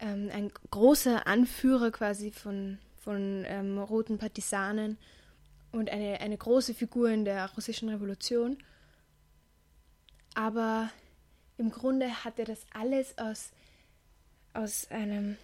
ähm, 0.00 0.30
ein 0.32 0.50
großer 0.70 1.26
Anführer 1.26 1.90
quasi 1.90 2.30
von, 2.30 2.78
von 2.96 3.44
ähm, 3.46 3.78
roten 3.78 4.18
Partisanen 4.18 4.98
und 5.72 5.90
eine, 5.90 6.20
eine 6.20 6.36
große 6.36 6.74
Figur 6.74 7.10
in 7.10 7.24
der 7.24 7.50
russischen 7.54 7.88
Revolution, 7.88 8.58
aber 10.34 10.90
im 11.60 11.70
Grunde 11.70 12.24
hat 12.24 12.38
er 12.38 12.46
das 12.46 12.64
alles 12.72 13.18
aus, 13.18 13.50
aus 14.54 14.90
einem 14.90 15.36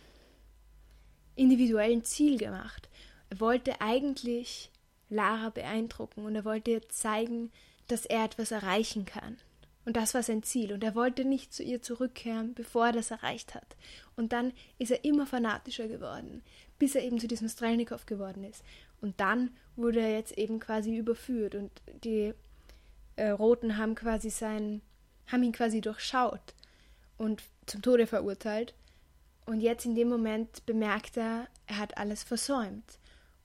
individuellen 1.34 2.04
Ziel 2.04 2.38
gemacht. 2.38 2.88
Er 3.28 3.38
wollte 3.38 3.82
eigentlich 3.82 4.70
Lara 5.10 5.50
beeindrucken 5.50 6.24
und 6.24 6.34
er 6.34 6.46
wollte 6.46 6.70
ihr 6.70 6.88
zeigen, 6.88 7.52
dass 7.88 8.06
er 8.06 8.24
etwas 8.24 8.50
erreichen 8.50 9.04
kann. 9.04 9.36
Und 9.84 9.98
das 9.98 10.14
war 10.14 10.22
sein 10.22 10.42
Ziel. 10.42 10.72
Und 10.72 10.82
er 10.82 10.94
wollte 10.94 11.26
nicht 11.26 11.52
zu 11.52 11.62
ihr 11.62 11.82
zurückkehren, 11.82 12.54
bevor 12.54 12.86
er 12.86 12.92
das 12.92 13.10
erreicht 13.10 13.54
hat. 13.54 13.76
Und 14.16 14.32
dann 14.32 14.52
ist 14.78 14.90
er 14.90 15.04
immer 15.04 15.26
fanatischer 15.26 15.86
geworden, 15.86 16.42
bis 16.78 16.94
er 16.94 17.04
eben 17.04 17.20
zu 17.20 17.28
diesem 17.28 17.50
Strelnikow 17.50 18.06
geworden 18.06 18.42
ist. 18.42 18.64
Und 19.02 19.20
dann 19.20 19.50
wurde 19.76 20.00
er 20.00 20.12
jetzt 20.12 20.32
eben 20.38 20.60
quasi 20.60 20.96
überführt 20.96 21.54
und 21.54 21.70
die 22.04 22.32
äh, 23.16 23.28
Roten 23.28 23.76
haben 23.76 23.94
quasi 23.94 24.30
sein, 24.30 24.80
haben 25.26 25.42
ihn 25.42 25.52
quasi 25.52 25.80
durchschaut 25.80 26.54
und 27.18 27.42
zum 27.66 27.82
Tode 27.82 28.06
verurteilt. 28.06 28.74
Und 29.44 29.60
jetzt 29.60 29.84
in 29.84 29.94
dem 29.94 30.08
Moment 30.08 30.66
bemerkt 30.66 31.16
er, 31.16 31.48
er 31.66 31.78
hat 31.78 31.98
alles 31.98 32.22
versäumt. 32.22 32.98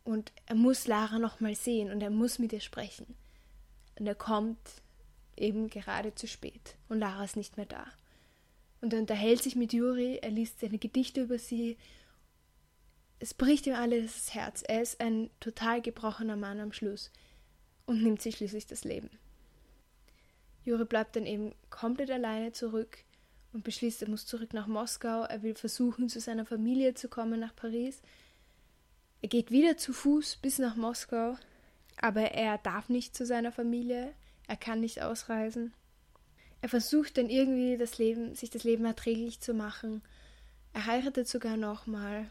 Und 0.03 0.31
er 0.47 0.55
muss 0.55 0.87
Lara 0.87 1.19
nochmal 1.19 1.55
sehen 1.55 1.91
und 1.91 2.01
er 2.01 2.09
muss 2.09 2.39
mit 2.39 2.53
ihr 2.53 2.59
sprechen. 2.59 3.15
Und 3.99 4.07
er 4.07 4.15
kommt 4.15 4.57
eben 5.37 5.69
gerade 5.69 6.15
zu 6.15 6.27
spät 6.27 6.75
und 6.89 6.99
Lara 6.99 7.23
ist 7.23 7.37
nicht 7.37 7.57
mehr 7.57 7.65
da. 7.65 7.85
Und 8.81 8.93
er 8.93 8.99
unterhält 8.99 9.43
sich 9.43 9.55
mit 9.55 9.73
Juri, 9.73 10.17
er 10.21 10.31
liest 10.31 10.59
seine 10.59 10.79
Gedichte 10.79 11.21
über 11.21 11.37
sie. 11.37 11.77
Es 13.19 13.35
bricht 13.35 13.67
ihm 13.67 13.75
alles 13.75 14.13
das 14.15 14.33
Herz. 14.33 14.63
Er 14.67 14.81
ist 14.81 14.99
ein 14.99 15.29
total 15.39 15.81
gebrochener 15.81 16.35
Mann 16.35 16.59
am 16.59 16.73
Schluss 16.73 17.11
und 17.85 18.01
nimmt 18.01 18.21
sich 18.23 18.37
schließlich 18.37 18.65
das 18.65 18.83
Leben. 18.83 19.11
Juri 20.63 20.85
bleibt 20.85 21.15
dann 21.15 21.25
eben 21.25 21.53
komplett 21.69 22.11
alleine 22.11 22.51
zurück 22.51 22.99
und 23.53 23.63
beschließt, 23.63 24.01
er 24.03 24.09
muss 24.09 24.25
zurück 24.25 24.53
nach 24.53 24.67
Moskau. 24.67 25.23
Er 25.23 25.41
will 25.43 25.55
versuchen, 25.55 26.09
zu 26.09 26.19
seiner 26.19 26.45
Familie 26.45 26.93
zu 26.93 27.09
kommen 27.09 27.39
nach 27.39 27.55
Paris. 27.55 28.01
Er 29.21 29.29
geht 29.29 29.51
wieder 29.51 29.77
zu 29.77 29.93
Fuß 29.93 30.37
bis 30.37 30.59
nach 30.59 30.75
Moskau, 30.75 31.37
aber 31.99 32.31
er 32.31 32.57
darf 32.57 32.89
nicht 32.89 33.15
zu 33.15 33.25
seiner 33.25 33.51
Familie. 33.51 34.13
Er 34.47 34.57
kann 34.57 34.79
nicht 34.81 35.01
ausreisen. 35.01 35.73
Er 36.61 36.69
versucht 36.69 37.17
dann 37.17 37.29
irgendwie 37.29 37.77
das 37.77 37.97
Leben, 37.97 38.35
sich 38.35 38.49
das 38.49 38.63
Leben 38.63 38.85
erträglich 38.85 39.39
zu 39.39 39.53
machen. 39.53 40.01
Er 40.73 40.85
heiratet 40.85 41.27
sogar 41.27 41.57
nochmal, 41.57 42.29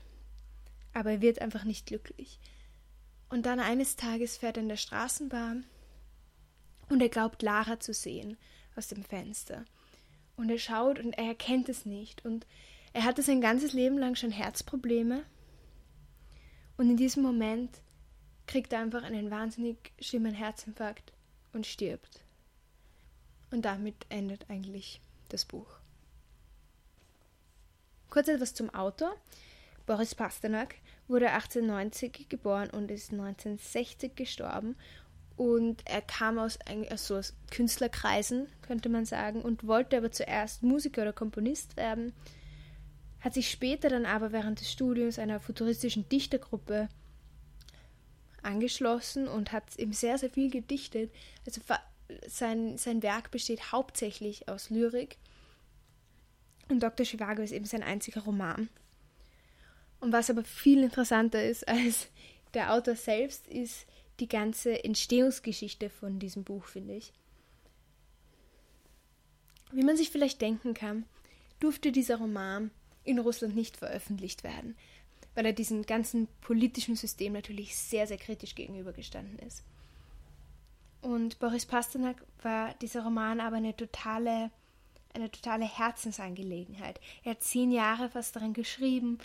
aber 0.94 1.10
er 1.10 1.20
wird 1.20 1.40
einfach 1.40 1.64
nicht 1.64 1.86
glücklich. 1.86 2.38
Und 3.28 3.46
dann 3.46 3.60
eines 3.60 3.96
Tages 3.96 4.36
fährt 4.36 4.56
er 4.56 4.62
in 4.62 4.68
der 4.68 4.76
Straßenbahn 4.76 5.64
und 6.90 7.00
er 7.00 7.08
glaubt 7.08 7.40
Lara 7.42 7.80
zu 7.80 7.94
sehen 7.94 8.36
aus 8.76 8.88
dem 8.88 9.02
Fenster. 9.02 9.64
Und 10.36 10.50
er 10.50 10.58
schaut 10.58 10.98
und 10.98 11.12
er 11.12 11.26
erkennt 11.26 11.68
es 11.68 11.86
nicht. 11.86 12.24
Und 12.24 12.46
er 12.92 13.04
hatte 13.04 13.22
sein 13.22 13.40
ganzes 13.40 13.72
Leben 13.72 13.96
lang 13.96 14.16
schon 14.16 14.30
Herzprobleme. 14.30 15.22
Und 16.76 16.90
in 16.90 16.96
diesem 16.96 17.22
Moment 17.22 17.80
kriegt 18.46 18.72
er 18.72 18.80
einfach 18.80 19.04
einen 19.04 19.30
wahnsinnig 19.30 19.92
schlimmen 20.00 20.34
Herzinfarkt 20.34 21.12
und 21.52 21.66
stirbt. 21.66 22.24
Und 23.50 23.64
damit 23.64 24.06
endet 24.08 24.50
eigentlich 24.50 25.00
das 25.28 25.44
Buch. 25.44 25.68
Kurz 28.08 28.28
etwas 28.28 28.54
zum 28.54 28.70
Autor. 28.70 29.14
Boris 29.86 30.14
Pasternak 30.14 30.74
wurde 31.06 31.30
1890 31.30 32.28
geboren 32.28 32.70
und 32.70 32.90
ist 32.90 33.12
1960 33.12 34.16
gestorben 34.16 34.76
und 35.36 35.82
er 35.86 36.02
kam 36.02 36.38
aus, 36.38 36.58
also 36.90 37.16
aus 37.16 37.34
Künstlerkreisen, 37.50 38.46
könnte 38.62 38.88
man 38.88 39.04
sagen, 39.04 39.42
und 39.42 39.66
wollte 39.66 39.96
aber 39.96 40.12
zuerst 40.12 40.62
Musiker 40.62 41.02
oder 41.02 41.12
Komponist 41.12 41.76
werden, 41.76 42.12
hat 43.20 43.34
sich 43.34 43.50
später 43.50 43.88
dann 43.88 44.06
aber 44.06 44.32
während 44.32 44.60
des 44.60 44.70
Studiums 44.70 45.18
einer 45.18 45.40
futuristischen 45.40 46.08
Dichtergruppe 46.08 46.88
angeschlossen 48.42 49.28
und 49.28 49.52
hat 49.52 49.76
eben 49.76 49.92
sehr, 49.92 50.18
sehr 50.18 50.30
viel 50.30 50.50
gedichtet. 50.50 51.12
Also 51.46 51.60
sein, 52.26 52.78
sein 52.78 53.02
Werk 53.02 53.30
besteht 53.30 53.72
hauptsächlich 53.72 54.48
aus 54.48 54.70
Lyrik. 54.70 55.18
Und 56.68 56.82
Dr. 56.82 57.04
Chivago 57.04 57.42
ist 57.42 57.52
eben 57.52 57.66
sein 57.66 57.82
einziger 57.82 58.22
Roman. 58.22 58.68
Und 60.00 60.12
was 60.12 60.30
aber 60.30 60.44
viel 60.44 60.82
interessanter 60.82 61.44
ist 61.44 61.68
als 61.68 62.08
der 62.54 62.72
Autor 62.72 62.96
selbst, 62.96 63.46
ist 63.46 63.86
die 64.20 64.28
ganze 64.28 64.84
Entstehungsgeschichte 64.84 65.90
von 65.90 66.18
diesem 66.18 66.44
Buch, 66.44 66.64
finde 66.64 66.94
ich. 66.94 67.12
Wie 69.72 69.84
man 69.84 69.96
sich 69.96 70.10
vielleicht 70.10 70.40
denken 70.40 70.74
kann, 70.74 71.04
durfte 71.60 71.92
dieser 71.92 72.16
Roman 72.16 72.70
in 73.04 73.18
Russland 73.18 73.54
nicht 73.54 73.76
veröffentlicht 73.76 74.44
werden, 74.44 74.76
weil 75.34 75.46
er 75.46 75.52
diesem 75.52 75.86
ganzen 75.86 76.28
politischen 76.40 76.96
System 76.96 77.32
natürlich 77.32 77.76
sehr, 77.76 78.06
sehr 78.06 78.18
kritisch 78.18 78.54
gegenübergestanden 78.54 79.38
ist. 79.38 79.62
Und 81.02 81.38
Boris 81.38 81.66
Pasternak 81.66 82.22
war 82.42 82.74
dieser 82.74 83.04
Roman 83.04 83.40
aber 83.40 83.56
eine 83.56 83.74
totale, 83.74 84.50
eine 85.14 85.30
totale 85.30 85.64
Herzensangelegenheit. 85.64 87.00
Er 87.24 87.32
hat 87.32 87.42
zehn 87.42 87.70
Jahre 87.70 88.10
fast 88.10 88.36
daran 88.36 88.52
geschrieben. 88.52 89.18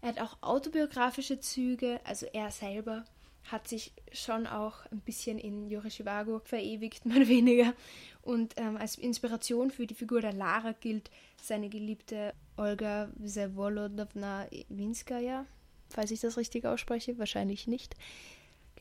Er 0.00 0.10
hat 0.10 0.20
auch 0.20 0.42
autobiografische 0.42 1.40
Züge, 1.40 2.00
also 2.04 2.26
er 2.32 2.50
selber 2.50 3.04
hat 3.50 3.68
sich 3.68 3.92
schon 4.12 4.46
auch 4.46 4.86
ein 4.92 5.00
bisschen 5.00 5.38
in 5.38 5.68
Juri 5.68 5.90
Chivago 5.90 6.40
verewigt, 6.40 7.02
oder 7.06 7.28
weniger. 7.28 7.74
Und 8.22 8.54
ähm, 8.56 8.76
als 8.76 8.96
Inspiration 8.96 9.70
für 9.70 9.86
die 9.86 9.94
Figur 9.94 10.20
der 10.20 10.32
Lara 10.32 10.72
gilt 10.72 11.10
seine 11.42 11.68
geliebte 11.68 12.34
Olga 12.56 13.10
Vsevolodovna 13.22 14.46
Winskaya, 14.68 15.46
falls 15.88 16.10
ich 16.10 16.20
das 16.20 16.36
richtig 16.36 16.66
ausspreche, 16.66 17.18
wahrscheinlich 17.18 17.66
nicht. 17.66 17.94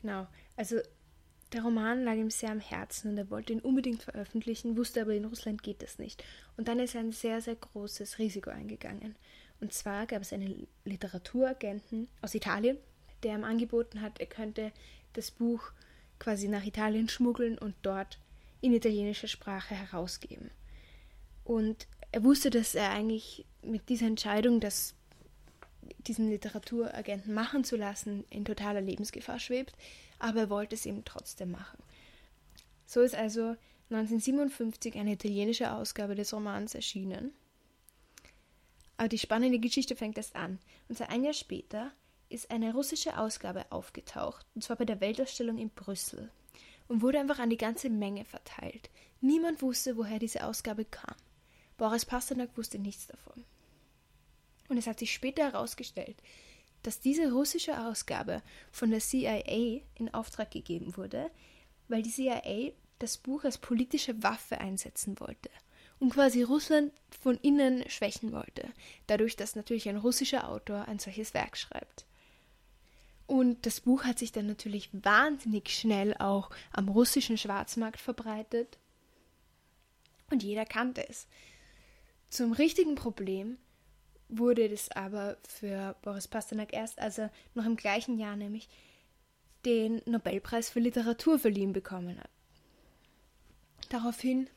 Genau, 0.02 0.28
also 0.56 0.78
der 1.54 1.64
Roman 1.64 2.04
lag 2.04 2.16
ihm 2.16 2.30
sehr 2.30 2.52
am 2.52 2.60
Herzen 2.60 3.12
und 3.12 3.18
er 3.18 3.30
wollte 3.30 3.54
ihn 3.54 3.62
unbedingt 3.62 4.04
veröffentlichen, 4.04 4.76
wusste 4.76 5.02
aber 5.02 5.14
in 5.14 5.26
Russland 5.26 5.64
geht 5.64 5.82
das 5.82 5.98
nicht. 5.98 6.24
Und 6.58 6.68
dann 6.68 6.80
ist 6.80 6.94
er 6.94 7.02
ein 7.02 7.14
sehr, 7.14 7.40
sehr 7.40 7.56
großes 7.56 8.20
Risiko 8.20 8.50
eingegangen. 8.50 9.16
Und 9.62 9.74
zwar 9.74 10.06
gab 10.08 10.22
es 10.22 10.34
einen 10.34 10.68
Literaturagenten 10.84 12.10
aus 12.22 12.36
Italien, 12.36 12.78
der 13.24 13.36
ihm 13.36 13.44
angeboten 13.44 14.02
hat, 14.02 14.20
er 14.20 14.28
könnte 14.28 14.72
das 15.14 15.32
Buch 15.32 15.72
quasi 16.20 16.48
nach 16.48 16.66
Italien 16.66 17.10
schmuggeln 17.10 17.58
und 17.58 17.76
dort 17.82 18.20
in 18.62 18.74
italienischer 18.74 19.28
Sprache 19.28 19.76
herausgeben. 19.76 20.50
Und 21.44 21.88
er 22.12 22.24
wusste, 22.24 22.50
dass 22.50 22.76
er 22.76 22.92
eigentlich 22.92 23.46
mit 23.62 23.90
dieser 23.90 24.08
Entscheidung, 24.08 24.60
das 24.60 24.96
diesen 26.00 26.30
Literaturagenten 26.30 27.34
machen 27.34 27.64
zu 27.64 27.76
lassen, 27.76 28.26
in 28.30 28.46
totaler 28.46 28.82
Lebensgefahr 28.82 29.40
schwebt, 29.40 29.74
aber 30.20 30.42
er 30.42 30.50
wollte 30.50 30.76
es 30.76 30.86
eben 30.86 31.06
trotzdem 31.06 31.52
machen. 31.52 31.78
So 32.86 33.02
ist 33.02 33.16
also 33.16 33.56
1957 33.90 34.96
eine 34.96 35.14
italienische 35.14 35.72
Ausgabe 35.72 36.16
des 36.16 36.34
Romans 36.34 36.76
erschienen. 36.76 37.32
Aber 38.98 39.08
die 39.08 39.20
spannende 39.20 39.60
Geschichte 39.60 39.96
fängt 39.96 40.18
erst 40.18 40.36
an. 40.36 40.60
Und 40.90 40.98
so 40.98 41.06
ein 41.06 41.24
Jahr 41.24 41.34
später 41.34 41.92
ist 42.30 42.52
eine 42.52 42.74
russische 42.74 43.18
Ausgabe 43.18 43.66
aufgetaucht, 43.72 44.46
und 44.56 44.64
zwar 44.64 44.76
bei 44.78 44.86
der 44.86 45.02
Weltausstellung 45.02 45.58
in 45.58 45.70
Brüssel, 45.70 46.32
und 46.88 47.02
wurde 47.02 47.20
einfach 47.20 47.40
an 47.40 47.50
die 47.50 47.58
ganze 47.58 47.90
Menge 47.90 48.26
verteilt. 48.26 48.90
Niemand 49.22 49.62
wusste, 49.62 49.98
woher 49.98 50.20
diese 50.20 50.46
Ausgabe 50.46 50.86
kam. 50.86 51.16
Boris 51.78 52.06
Pasternak 52.06 52.56
wusste 52.58 52.80
nichts 52.80 53.08
davon. 53.08 53.44
Und 54.70 54.78
es 54.78 54.88
hat 54.88 55.00
sich 55.00 55.14
später 55.14 55.44
herausgestellt, 55.44 56.18
dass 56.84 57.00
diese 57.00 57.32
russische 57.32 57.80
Ausgabe 57.80 58.42
von 58.72 58.92
der 58.92 59.00
CIA 59.00 59.82
in 59.96 60.14
Auftrag 60.14 60.52
gegeben 60.52 60.96
wurde, 60.98 61.30
weil 61.88 62.02
die 62.02 62.12
CIA 62.12 62.72
das 63.00 63.18
Buch 63.18 63.44
als 63.44 63.58
politische 63.58 64.22
Waffe 64.24 64.60
einsetzen 64.60 65.20
wollte 65.20 65.50
und 66.00 66.14
quasi 66.14 66.44
Russland 66.44 66.92
von 67.22 67.38
innen 67.38 67.90
schwächen 67.90 68.32
wollte, 68.32 68.70
dadurch, 69.08 69.36
dass 69.36 69.56
natürlich 69.56 69.90
ein 69.90 69.98
russischer 69.98 70.50
Autor 70.50 70.88
ein 70.88 71.00
solches 71.00 71.34
Werk 71.34 71.58
schreibt. 71.58 72.06
Und 73.28 73.66
das 73.66 73.82
Buch 73.82 74.06
hat 74.06 74.20
sich 74.20 74.32
dann 74.32 74.48
natürlich 74.48 74.90
wahnsinnig 74.94 75.70
schnell 75.70 76.16
auch 76.18 76.50
am 76.72 76.88
russischen 76.88 77.38
Schwarzmarkt 77.38 78.00
verbreitet 78.00 78.78
und 80.32 80.44
jeder 80.44 80.66
kannte 80.66 81.08
es. 81.08 81.28
Zum 82.30 82.54
richtigen 82.54 82.96
Problem 82.96 83.58
wurde 84.30 84.70
das 84.70 84.90
aber 84.92 85.38
für 85.48 85.96
Boris 86.02 86.28
Pasternak 86.28 86.74
erst, 86.74 87.00
als 87.00 87.18
er 87.18 87.32
noch 87.54 87.66
im 87.66 87.76
gleichen 87.76 88.18
Jahr 88.18 88.38
nämlich 88.38 88.70
den 89.66 90.02
Nobelpreis 90.06 90.70
für 90.70 90.80
Literatur 90.80 91.38
verliehen 91.38 91.74
bekommen 91.74 92.20
hat. 92.20 92.30
Daraufhin 93.90 94.50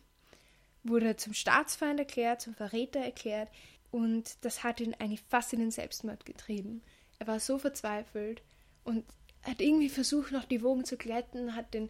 wurde 0.84 1.06
er 1.06 1.16
zum 1.16 1.34
Staatsfeind 1.34 1.98
erklärt, 1.98 2.40
zum 2.40 2.54
Verräter 2.54 3.00
erklärt 3.00 3.48
und 3.90 4.44
das 4.44 4.62
hat 4.62 4.80
ihn 4.80 4.94
eigentlich 4.94 5.22
fast 5.28 5.52
in 5.52 5.60
den 5.60 5.70
Selbstmord 5.72 6.24
getrieben. 6.24 6.82
Er 7.18 7.26
war 7.26 7.40
so 7.40 7.58
verzweifelt 7.58 8.42
und 8.90 9.04
hat 9.44 9.60
irgendwie 9.60 9.88
versucht, 9.88 10.32
noch 10.32 10.44
die 10.44 10.62
Wogen 10.62 10.84
zu 10.84 10.96
glätten, 10.96 11.54
hat 11.54 11.72
den 11.74 11.88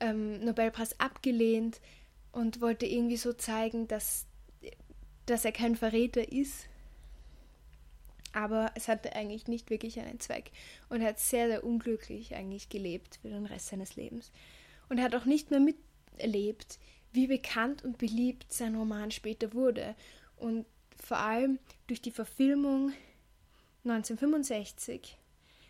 ähm, 0.00 0.44
Nobelpreis 0.44 0.98
abgelehnt 1.00 1.80
und 2.30 2.60
wollte 2.60 2.86
irgendwie 2.86 3.16
so 3.16 3.32
zeigen, 3.32 3.88
dass, 3.88 4.26
dass 5.26 5.44
er 5.44 5.52
kein 5.52 5.74
Verräter 5.74 6.32
ist. 6.32 6.68
Aber 8.32 8.70
es 8.74 8.86
hatte 8.86 9.16
eigentlich 9.16 9.48
nicht 9.48 9.70
wirklich 9.70 9.98
einen 9.98 10.20
Zweck 10.20 10.52
und 10.88 11.00
er 11.00 11.08
hat 11.08 11.18
sehr, 11.18 11.48
sehr 11.48 11.64
unglücklich 11.64 12.34
eigentlich 12.34 12.68
gelebt 12.68 13.18
für 13.22 13.28
den 13.28 13.46
Rest 13.46 13.68
seines 13.68 13.96
Lebens. 13.96 14.30
Und 14.88 14.98
er 14.98 15.04
hat 15.04 15.14
auch 15.14 15.24
nicht 15.24 15.50
mehr 15.50 15.60
miterlebt, 15.60 16.78
wie 17.12 17.26
bekannt 17.26 17.84
und 17.84 17.98
beliebt 17.98 18.52
sein 18.52 18.76
Roman 18.76 19.10
später 19.10 19.52
wurde. 19.52 19.96
Und 20.36 20.66
vor 21.02 21.18
allem 21.18 21.58
durch 21.86 22.02
die 22.02 22.10
Verfilmung 22.10 22.92
1965 23.84 25.16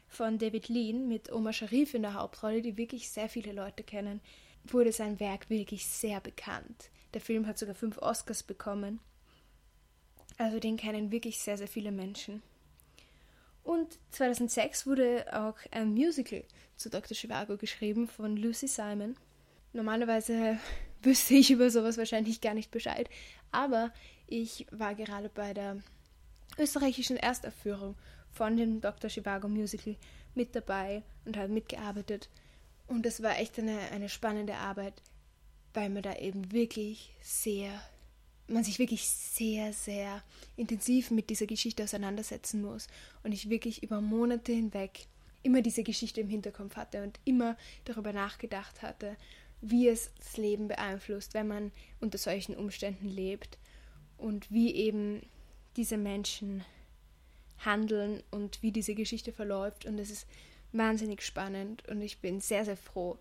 von 0.09 0.39
David 0.39 0.69
Lean 0.69 1.09
mit 1.09 1.33
Omar 1.33 1.53
Sharif 1.53 1.95
in 1.95 2.03
der 2.03 2.15
Hauptrolle, 2.15 2.63
die 2.63 2.77
wirklich 2.77 3.11
sehr 3.11 3.29
viele 3.29 3.53
Leute 3.53 3.83
kennen, 3.83 4.21
wurde 4.65 4.93
sein 4.93 5.21
Werk 5.21 5.51
wirklich 5.51 5.87
sehr 5.87 6.21
bekannt. 6.21 6.91
Der 7.15 7.21
Film 7.21 7.47
hat 7.47 7.59
sogar 7.59 7.75
fünf 7.75 7.99
Oscars 7.99 8.43
bekommen. 8.43 9.01
Also 10.39 10.59
den 10.59 10.77
kennen 10.77 11.11
wirklich 11.11 11.39
sehr, 11.39 11.57
sehr 11.57 11.69
viele 11.69 11.93
Menschen. 11.93 12.43
Und 13.63 13.99
2006 14.11 14.87
wurde 14.87 15.27
auch 15.33 15.57
ein 15.71 15.93
Musical 15.93 16.45
zu 16.77 16.89
Dr. 16.89 17.17
Chivago 17.17 17.57
geschrieben 17.57 18.07
von 18.07 18.37
Lucy 18.37 18.69
Simon. 18.69 19.17
Normalerweise 19.73 20.59
wüsste 21.03 21.35
ich 21.35 21.51
über 21.51 21.71
sowas 21.71 21.99
wahrscheinlich 21.99 22.41
gar 22.41 22.55
nicht 22.55 22.71
Bescheid, 22.71 23.09
aber 23.51 23.93
ich 24.27 24.67
war 24.71 24.95
gerade 24.95 25.29
bei 25.29 25.53
der 25.53 25.79
österreichischen 26.59 27.17
Erstaufführung 27.17 27.97
von 28.37 28.57
dem 28.57 28.81
Dr. 28.81 29.11
Chivago 29.11 29.49
Musical 29.49 29.97
mit 30.35 30.55
dabei 30.55 31.03
und 31.25 31.37
habe 31.37 31.49
mitgearbeitet. 31.49 32.29
Und 32.87 33.05
das 33.07 33.23
war 33.23 33.39
echt 33.39 33.59
eine, 33.59 33.79
eine 33.93 34.09
spannende 34.09 34.55
Arbeit, 34.55 35.03
weil 35.75 35.89
man 35.89 36.03
da 36.03 36.15
eben 36.17 36.53
wirklich 36.53 37.15
sehr, 37.21 37.71
man 38.47 38.63
sich 38.63 38.79
wirklich 38.79 39.09
sehr, 39.09 39.73
sehr 39.73 40.23
intensiv 40.57 41.11
mit 41.11 41.31
dieser 41.31 41.47
Geschichte 41.47 41.83
auseinandersetzen 41.83 42.63
muss. 42.63 42.87
Und 43.25 43.33
ich 43.33 43.51
wirklich 43.51 43.83
über 43.83 44.01
Monate 44.01 44.53
hinweg 44.53 45.07
immer 45.43 45.63
diese 45.63 45.83
Geschichte 45.83 46.21
im 46.21 46.29
Hinterkopf 46.29 46.77
hatte 46.77 47.03
und 47.03 47.19
immer 47.25 47.57
darüber 47.85 48.13
nachgedacht 48.13 48.83
hatte, 48.83 49.17
wie 49.61 49.89
es 49.89 50.13
das 50.19 50.37
Leben 50.37 50.69
beeinflusst, 50.69 51.35
wenn 51.35 51.49
man 51.49 51.73
unter 52.01 52.19
solchen 52.19 52.55
Umständen 52.55 53.09
lebt 53.09 53.59
und 54.19 54.51
wie 54.51 54.75
eben 54.75 55.23
diese 55.77 55.97
Menschen 55.97 56.65
handeln 57.65 58.23
und 58.31 58.63
wie 58.63 58.73
diese 58.73 58.95
Geschichte 58.95 59.33
verläuft. 59.33 59.87
Und 59.87 59.99
es 59.99 60.11
ist 60.11 60.27
wahnsinnig 60.73 61.23
spannend 61.23 61.87
und 61.89 62.01
ich 62.03 62.21
bin 62.21 62.41
sehr, 62.41 62.65
sehr 62.65 62.77
froh, 62.77 63.19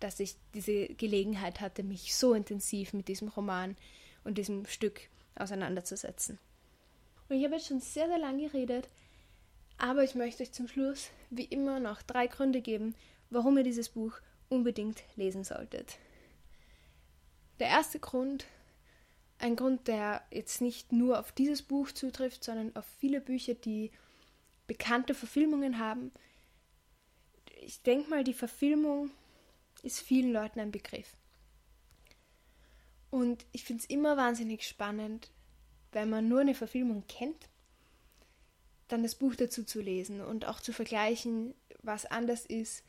dass 0.00 0.20
ich 0.20 0.36
diese 0.54 0.88
Gelegenheit 0.88 1.60
hatte, 1.60 1.82
mich 1.82 2.14
so 2.14 2.34
intensiv 2.34 2.92
mit 2.92 3.08
diesem 3.08 3.28
Roman 3.28 3.76
und 4.24 4.38
diesem 4.38 4.66
Stück 4.66 5.00
auseinanderzusetzen. 5.34 6.38
Und 7.28 7.36
ich 7.36 7.44
habe 7.44 7.54
jetzt 7.54 7.68
schon 7.68 7.80
sehr, 7.80 8.08
sehr 8.08 8.18
lange 8.18 8.48
geredet, 8.48 8.88
aber 9.76 10.02
ich 10.02 10.14
möchte 10.14 10.42
euch 10.42 10.52
zum 10.52 10.68
Schluss 10.68 11.10
wie 11.30 11.44
immer 11.44 11.80
noch 11.80 12.02
drei 12.02 12.26
Gründe 12.26 12.60
geben, 12.60 12.94
warum 13.30 13.56
ihr 13.58 13.64
dieses 13.64 13.90
Buch 13.90 14.14
unbedingt 14.48 15.02
lesen 15.16 15.44
solltet. 15.44 15.98
Der 17.60 17.68
erste 17.68 17.98
Grund, 17.98 18.46
ein 19.38 19.56
Grund, 19.56 19.86
der 19.88 20.22
jetzt 20.30 20.60
nicht 20.60 20.92
nur 20.92 21.18
auf 21.18 21.32
dieses 21.32 21.62
Buch 21.62 21.92
zutrifft, 21.92 22.44
sondern 22.44 22.74
auf 22.76 22.84
viele 22.98 23.20
Bücher, 23.20 23.54
die 23.54 23.90
bekannte 24.66 25.14
Verfilmungen 25.14 25.78
haben, 25.78 26.12
ich 27.60 27.82
denke 27.82 28.10
mal, 28.10 28.24
die 28.24 28.34
Verfilmung 28.34 29.10
ist 29.82 30.00
vielen 30.00 30.32
Leuten 30.32 30.60
ein 30.60 30.70
Begriff. 30.70 31.16
Und 33.10 33.46
ich 33.52 33.64
finde 33.64 33.82
es 33.82 33.90
immer 33.90 34.16
wahnsinnig 34.16 34.66
spannend, 34.66 35.30
wenn 35.92 36.10
man 36.10 36.28
nur 36.28 36.40
eine 36.40 36.54
Verfilmung 36.54 37.04
kennt, 37.08 37.48
dann 38.88 39.02
das 39.02 39.14
Buch 39.14 39.34
dazu 39.34 39.64
zu 39.64 39.80
lesen 39.80 40.20
und 40.20 40.46
auch 40.46 40.60
zu 40.60 40.72
vergleichen, 40.72 41.54
was 41.82 42.06
anders 42.06 42.46
ist, 42.46 42.84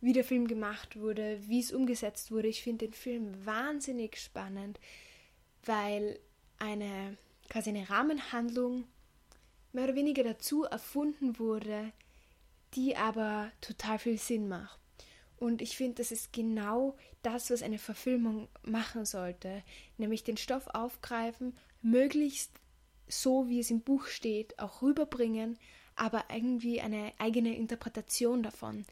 wie 0.00 0.12
der 0.12 0.24
Film 0.24 0.48
gemacht 0.48 0.98
wurde, 0.98 1.40
wie 1.46 1.60
es 1.60 1.72
umgesetzt 1.72 2.30
wurde. 2.30 2.48
Ich 2.48 2.62
finde 2.62 2.86
den 2.86 2.94
Film 2.94 3.44
wahnsinnig 3.44 4.16
spannend, 4.16 4.80
weil 5.64 6.18
eine 6.58 7.16
quasi 7.50 7.70
eine 7.70 7.90
Rahmenhandlung 7.90 8.84
mehr 9.72 9.84
oder 9.84 9.94
weniger 9.94 10.24
dazu 10.24 10.64
erfunden 10.64 11.38
wurde, 11.38 11.92
die 12.74 12.96
aber 12.96 13.50
total 13.60 13.98
viel 13.98 14.18
Sinn 14.18 14.48
macht. 14.48 14.78
Und 15.36 15.62
ich 15.62 15.76
finde, 15.76 15.96
das 15.96 16.12
ist 16.12 16.32
genau 16.32 16.96
das, 17.22 17.50
was 17.50 17.62
eine 17.62 17.78
Verfilmung 17.78 18.48
machen 18.62 19.04
sollte, 19.04 19.62
nämlich 19.96 20.22
den 20.22 20.36
Stoff 20.36 20.66
aufgreifen, 20.68 21.56
möglichst 21.82 22.52
so, 23.08 23.48
wie 23.48 23.58
es 23.58 23.70
im 23.70 23.80
Buch 23.80 24.06
steht, 24.06 24.58
auch 24.58 24.82
rüberbringen, 24.82 25.58
aber 25.96 26.24
irgendwie 26.32 26.80
eine 26.80 27.12
eigene 27.18 27.56
Interpretation 27.56 28.42
davon 28.42 28.84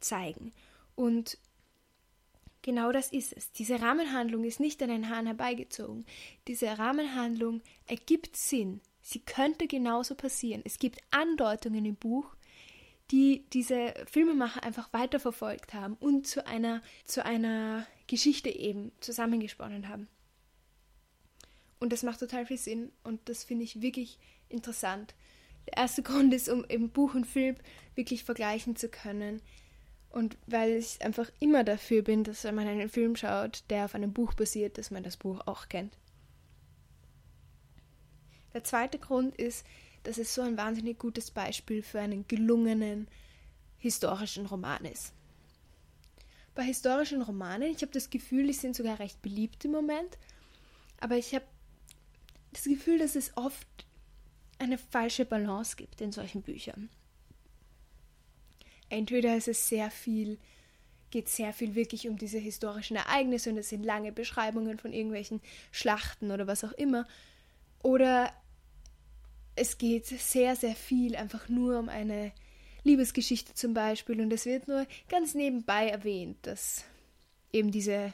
zeigen. 0.00 0.52
Und 0.94 1.38
genau 2.62 2.92
das 2.92 3.12
ist 3.12 3.32
es. 3.32 3.52
Diese 3.52 3.80
Rahmenhandlung 3.80 4.44
ist 4.44 4.60
nicht 4.60 4.82
an 4.82 4.88
den 4.88 5.08
Haaren 5.08 5.26
herbeigezogen. 5.26 6.06
Diese 6.48 6.78
Rahmenhandlung 6.78 7.60
ergibt 7.86 8.36
Sinn. 8.36 8.80
Sie 9.02 9.20
könnte 9.20 9.66
genauso 9.66 10.14
passieren. 10.14 10.62
Es 10.64 10.78
gibt 10.78 11.00
Andeutungen 11.10 11.84
im 11.84 11.96
Buch, 11.96 12.36
die 13.10 13.44
diese 13.52 13.92
Filmemacher 14.10 14.62
einfach 14.62 14.92
weiterverfolgt 14.92 15.74
haben 15.74 15.96
und 16.00 16.26
zu 16.26 16.46
einer, 16.46 16.82
zu 17.04 17.24
einer 17.24 17.86
Geschichte 18.06 18.48
eben 18.48 18.92
zusammengesponnen 19.00 19.88
haben. 19.88 20.08
Und 21.78 21.92
das 21.92 22.04
macht 22.04 22.20
total 22.20 22.46
viel 22.46 22.58
Sinn 22.58 22.92
und 23.02 23.28
das 23.28 23.42
finde 23.44 23.64
ich 23.64 23.82
wirklich 23.82 24.18
interessant. 24.48 25.14
Der 25.66 25.78
erste 25.78 26.02
Grund 26.04 26.32
ist, 26.32 26.48
um 26.48 26.64
eben 26.68 26.90
Buch 26.90 27.14
und 27.14 27.26
Film 27.26 27.56
wirklich 27.94 28.24
vergleichen 28.24 28.76
zu 28.76 28.88
können. 28.88 29.42
Und 30.12 30.36
weil 30.46 30.72
ich 30.72 31.02
einfach 31.02 31.30
immer 31.40 31.64
dafür 31.64 32.02
bin, 32.02 32.22
dass 32.22 32.44
wenn 32.44 32.54
man 32.54 32.68
einen 32.68 32.90
Film 32.90 33.16
schaut, 33.16 33.64
der 33.70 33.86
auf 33.86 33.94
einem 33.94 34.12
Buch 34.12 34.34
basiert, 34.34 34.76
dass 34.76 34.90
man 34.90 35.02
das 35.02 35.16
Buch 35.16 35.40
auch 35.46 35.70
kennt. 35.70 35.96
Der 38.52 38.62
zweite 38.62 38.98
Grund 38.98 39.34
ist, 39.36 39.64
dass 40.02 40.18
es 40.18 40.34
so 40.34 40.42
ein 40.42 40.58
wahnsinnig 40.58 40.98
gutes 40.98 41.30
Beispiel 41.30 41.82
für 41.82 42.00
einen 42.00 42.28
gelungenen 42.28 43.08
historischen 43.78 44.44
Roman 44.44 44.84
ist. 44.84 45.14
Bei 46.54 46.62
historischen 46.62 47.22
Romanen, 47.22 47.70
ich 47.70 47.80
habe 47.80 47.92
das 47.92 48.10
Gefühl, 48.10 48.46
die 48.46 48.52
sind 48.52 48.76
sogar 48.76 48.98
recht 48.98 49.22
beliebt 49.22 49.64
im 49.64 49.70
Moment, 49.70 50.18
aber 51.00 51.16
ich 51.16 51.34
habe 51.34 51.46
das 52.52 52.64
Gefühl, 52.64 52.98
dass 52.98 53.16
es 53.16 53.34
oft 53.34 53.66
eine 54.58 54.76
falsche 54.76 55.24
Balance 55.24 55.76
gibt 55.76 56.02
in 56.02 56.12
solchen 56.12 56.42
Büchern. 56.42 56.90
Entweder 58.92 59.36
ist 59.36 59.48
es 59.48 59.68
sehr 59.68 59.90
viel, 59.90 60.38
geht 61.10 61.28
sehr 61.28 61.54
viel 61.54 61.74
wirklich 61.74 62.08
um 62.08 62.18
diese 62.18 62.38
historischen 62.38 62.96
Ereignisse 62.96 63.48
und 63.48 63.56
es 63.56 63.70
sind 63.70 63.84
lange 63.84 64.12
Beschreibungen 64.12 64.78
von 64.78 64.92
irgendwelchen 64.92 65.40
Schlachten 65.70 66.30
oder 66.30 66.46
was 66.46 66.62
auch 66.62 66.72
immer, 66.72 67.06
oder 67.82 68.30
es 69.56 69.78
geht 69.78 70.06
sehr, 70.06 70.56
sehr 70.56 70.76
viel 70.76 71.16
einfach 71.16 71.48
nur 71.48 71.78
um 71.78 71.88
eine 71.88 72.32
Liebesgeschichte 72.84 73.54
zum 73.54 73.72
Beispiel 73.72 74.20
und 74.20 74.30
es 74.30 74.44
wird 74.44 74.68
nur 74.68 74.86
ganz 75.08 75.34
nebenbei 75.34 75.88
erwähnt, 75.88 76.36
dass 76.42 76.84
eben 77.50 77.70
diese 77.70 78.12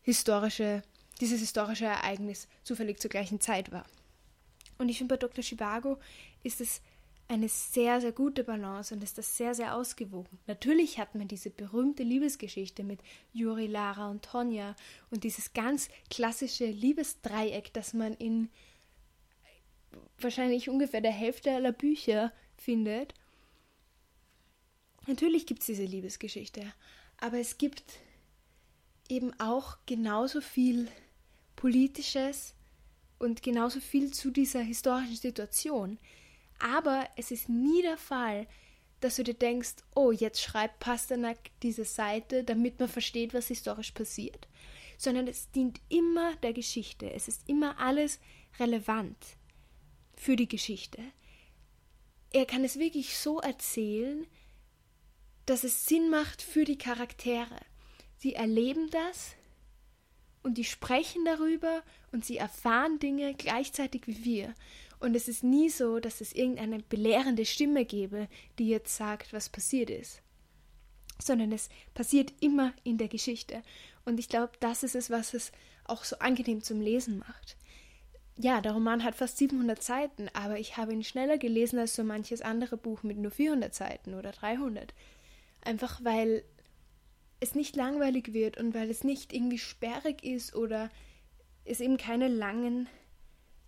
historische 0.00 0.82
dieses 1.20 1.40
historische 1.40 1.84
Ereignis 1.84 2.48
zufällig 2.64 2.98
zur 2.98 3.10
gleichen 3.10 3.40
Zeit 3.40 3.72
war. 3.72 3.84
Und 4.78 4.88
ich 4.88 4.98
finde, 4.98 5.14
bei 5.14 5.18
Dr. 5.18 5.42
Chivago 5.42 5.98
ist 6.44 6.60
es 6.60 6.80
eine 7.28 7.48
sehr, 7.48 8.00
sehr 8.00 8.12
gute 8.12 8.42
Balance 8.42 8.94
und 8.94 9.04
ist 9.04 9.18
das 9.18 9.36
sehr, 9.36 9.54
sehr 9.54 9.76
ausgewogen. 9.76 10.38
Natürlich 10.46 10.98
hat 10.98 11.14
man 11.14 11.28
diese 11.28 11.50
berühmte 11.50 12.02
Liebesgeschichte 12.02 12.82
mit 12.82 13.00
Juri, 13.34 13.66
Lara 13.66 14.10
und 14.10 14.24
Tonja 14.24 14.74
und 15.10 15.24
dieses 15.24 15.52
ganz 15.52 15.90
klassische 16.10 16.66
Liebesdreieck, 16.66 17.72
das 17.74 17.92
man 17.92 18.14
in 18.14 18.48
wahrscheinlich 20.18 20.70
ungefähr 20.70 21.02
der 21.02 21.12
Hälfte 21.12 21.52
aller 21.52 21.72
Bücher 21.72 22.32
findet. 22.56 23.14
Natürlich 25.06 25.46
gibt 25.46 25.60
es 25.60 25.66
diese 25.66 25.84
Liebesgeschichte, 25.84 26.72
aber 27.18 27.38
es 27.38 27.58
gibt 27.58 27.82
eben 29.08 29.38
auch 29.38 29.76
genauso 29.86 30.40
viel 30.40 30.88
Politisches 31.56 32.54
und 33.18 33.42
genauso 33.42 33.80
viel 33.80 34.12
zu 34.12 34.30
dieser 34.30 34.60
historischen 34.60 35.16
Situation. 35.16 35.98
Aber 36.58 37.08
es 37.16 37.30
ist 37.30 37.48
nie 37.48 37.82
der 37.82 37.96
Fall, 37.96 38.46
dass 39.00 39.16
du 39.16 39.24
dir 39.24 39.34
denkst, 39.34 39.76
oh, 39.94 40.10
jetzt 40.10 40.40
schreibt 40.40 40.80
Pasternak 40.80 41.38
diese 41.62 41.84
Seite, 41.84 42.42
damit 42.42 42.80
man 42.80 42.88
versteht, 42.88 43.32
was 43.32 43.48
historisch 43.48 43.92
passiert. 43.92 44.48
Sondern 44.96 45.28
es 45.28 45.50
dient 45.52 45.80
immer 45.88 46.34
der 46.36 46.52
Geschichte. 46.52 47.12
Es 47.12 47.28
ist 47.28 47.48
immer 47.48 47.78
alles 47.78 48.18
relevant 48.58 49.16
für 50.16 50.34
die 50.34 50.48
Geschichte. 50.48 51.00
Er 52.32 52.44
kann 52.44 52.64
es 52.64 52.78
wirklich 52.78 53.16
so 53.16 53.38
erzählen, 53.40 54.26
dass 55.46 55.64
es 55.64 55.86
Sinn 55.86 56.10
macht 56.10 56.42
für 56.42 56.64
die 56.64 56.76
Charaktere. 56.76 57.56
Sie 58.18 58.34
erleben 58.34 58.90
das 58.90 59.36
und 60.42 60.58
die 60.58 60.64
sprechen 60.64 61.24
darüber 61.24 61.82
und 62.12 62.24
sie 62.24 62.36
erfahren 62.36 62.98
Dinge 62.98 63.34
gleichzeitig 63.34 64.06
wie 64.06 64.24
wir. 64.24 64.54
Und 65.00 65.14
es 65.14 65.28
ist 65.28 65.44
nie 65.44 65.68
so, 65.68 66.00
dass 66.00 66.20
es 66.20 66.32
irgendeine 66.32 66.80
belehrende 66.80 67.44
Stimme 67.44 67.84
gäbe, 67.84 68.28
die 68.58 68.68
jetzt 68.68 68.96
sagt, 68.96 69.32
was 69.32 69.48
passiert 69.48 69.90
ist. 69.90 70.22
Sondern 71.22 71.52
es 71.52 71.68
passiert 71.94 72.32
immer 72.40 72.72
in 72.84 72.98
der 72.98 73.08
Geschichte. 73.08 73.62
Und 74.04 74.18
ich 74.18 74.28
glaube, 74.28 74.52
das 74.60 74.82
ist 74.82 74.94
es, 74.94 75.10
was 75.10 75.34
es 75.34 75.52
auch 75.84 76.04
so 76.04 76.18
angenehm 76.18 76.62
zum 76.62 76.80
Lesen 76.80 77.18
macht. 77.18 77.56
Ja, 78.36 78.60
der 78.60 78.72
Roman 78.72 79.02
hat 79.02 79.16
fast 79.16 79.38
700 79.38 79.82
Seiten, 79.82 80.28
aber 80.32 80.60
ich 80.60 80.76
habe 80.76 80.92
ihn 80.92 81.02
schneller 81.02 81.38
gelesen 81.38 81.78
als 81.78 81.96
so 81.96 82.04
manches 82.04 82.40
andere 82.40 82.76
Buch 82.76 83.02
mit 83.02 83.18
nur 83.18 83.32
400 83.32 83.74
Seiten 83.74 84.14
oder 84.14 84.30
300. 84.30 84.94
Einfach 85.64 86.04
weil 86.04 86.44
es 87.40 87.54
nicht 87.54 87.74
langweilig 87.74 88.32
wird 88.32 88.56
und 88.56 88.74
weil 88.74 88.90
es 88.90 89.02
nicht 89.02 89.32
irgendwie 89.32 89.58
sperrig 89.58 90.24
ist 90.24 90.54
oder 90.54 90.90
es 91.64 91.80
eben 91.80 91.96
keine 91.96 92.28
langen 92.28 92.88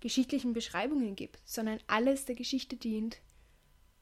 geschichtlichen 0.01 0.53
Beschreibungen 0.53 1.17
gibt, 1.17 1.39
sondern 1.45 1.79
alles 1.87 2.25
der 2.25 2.35
Geschichte 2.35 2.77
dient 2.77 3.21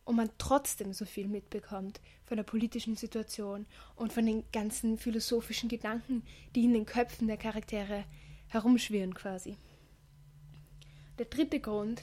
und 0.04 0.16
man 0.16 0.30
trotzdem 0.38 0.92
so 0.92 1.04
viel 1.04 1.28
mitbekommt 1.28 2.00
von 2.24 2.36
der 2.36 2.44
politischen 2.44 2.96
Situation 2.96 3.66
und 3.96 4.12
von 4.12 4.24
den 4.24 4.44
ganzen 4.52 4.96
philosophischen 4.96 5.68
Gedanken, 5.68 6.22
die 6.54 6.64
in 6.64 6.72
den 6.72 6.86
Köpfen 6.86 7.26
der 7.26 7.36
Charaktere 7.36 8.04
herumschwirren 8.46 9.14
quasi. 9.14 9.56
Der 11.18 11.26
dritte 11.26 11.60
Grund, 11.60 12.02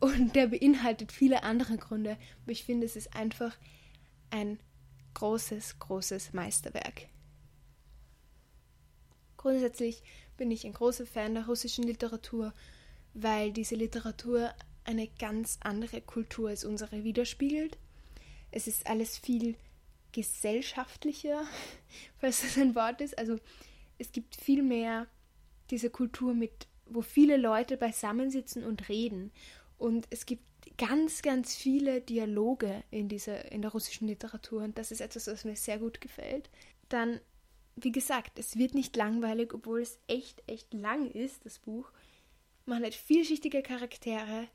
und 0.00 0.36
der 0.36 0.48
beinhaltet 0.48 1.12
viele 1.12 1.42
andere 1.42 1.76
Gründe, 1.76 2.16
aber 2.42 2.52
ich 2.52 2.64
finde, 2.64 2.86
es 2.86 2.96
ist 2.96 3.14
einfach 3.16 3.56
ein 4.30 4.58
großes, 5.14 5.78
großes 5.78 6.32
Meisterwerk. 6.32 7.08
Grundsätzlich 9.38 10.02
bin 10.36 10.50
ich 10.50 10.66
ein 10.66 10.74
großer 10.74 11.06
Fan 11.06 11.34
der 11.34 11.46
russischen 11.46 11.84
Literatur, 11.84 12.52
weil 13.14 13.52
diese 13.52 13.76
Literatur 13.76 14.52
eine 14.84 15.08
ganz 15.18 15.58
andere 15.60 16.02
Kultur 16.02 16.50
als 16.50 16.64
unsere 16.64 17.04
widerspiegelt. 17.04 17.78
Es 18.50 18.66
ist 18.66 18.86
alles 18.86 19.16
viel 19.16 19.56
gesellschaftlicher, 20.12 21.42
falls 22.18 22.42
das 22.42 22.58
ein 22.58 22.74
Wort 22.74 23.00
ist. 23.00 23.16
Also 23.16 23.38
es 23.98 24.12
gibt 24.12 24.36
viel 24.36 24.62
mehr 24.62 25.06
diese 25.70 25.90
Kultur 25.90 26.34
mit, 26.34 26.66
wo 26.86 27.02
viele 27.02 27.36
Leute 27.36 27.76
beisammensitzen 27.76 28.64
und 28.64 28.88
reden. 28.88 29.30
Und 29.78 30.06
es 30.10 30.26
gibt 30.26 30.42
ganz, 30.78 31.22
ganz 31.22 31.54
viele 31.54 32.00
Dialoge 32.00 32.82
in 32.90 33.08
dieser, 33.08 33.52
in 33.52 33.62
der 33.62 33.70
russischen 33.70 34.08
Literatur. 34.08 34.62
Und 34.62 34.78
das 34.78 34.90
ist 34.90 35.00
etwas, 35.00 35.26
was 35.26 35.44
mir 35.44 35.56
sehr 35.56 35.78
gut 35.78 36.00
gefällt. 36.00 36.50
Dann 36.88 37.20
wie 37.84 37.92
gesagt, 37.92 38.38
es 38.38 38.56
wird 38.56 38.74
nicht 38.74 38.96
langweilig, 38.96 39.54
obwohl 39.54 39.80
es 39.80 39.98
echt, 40.06 40.42
echt 40.46 40.72
lang 40.74 41.10
ist, 41.10 41.44
das 41.44 41.58
Buch. 41.58 41.90
Man 42.66 42.84
hat 42.84 42.94
vielschichtige 42.94 43.62
Charaktere. 43.62 44.48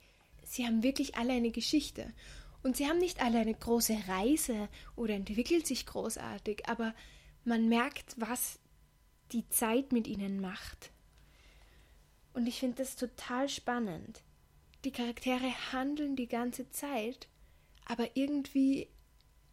Sie 0.44 0.66
haben 0.66 0.84
wirklich 0.84 1.16
alle 1.16 1.34
eine 1.34 1.52
Geschichte. 1.52 2.14
Und 2.64 2.78
sie 2.78 2.88
haben 2.88 3.00
nicht 3.00 3.22
alle 3.22 3.40
eine 3.40 3.54
große 3.54 3.98
Reise 4.08 4.70
oder 4.96 5.14
entwickelt 5.16 5.68
sich 5.68 5.86
großartig, 5.86 6.68
aber 6.68 6.96
man 7.44 7.68
merkt, 7.68 8.16
was 8.18 8.60
die 9.34 9.48
Zeit 9.50 9.92
mit 9.92 10.08
ihnen 10.08 10.40
macht. 10.40 10.92
Und 12.34 12.48
ich 12.48 12.60
finde 12.60 12.78
das 12.78 12.96
total 12.96 13.50
spannend. 13.50 14.22
Die 14.86 14.92
Charaktere 14.92 15.52
handeln 15.72 16.16
die 16.16 16.28
ganze 16.28 16.70
Zeit, 16.70 17.28
aber 17.86 18.16
irgendwie 18.16 18.88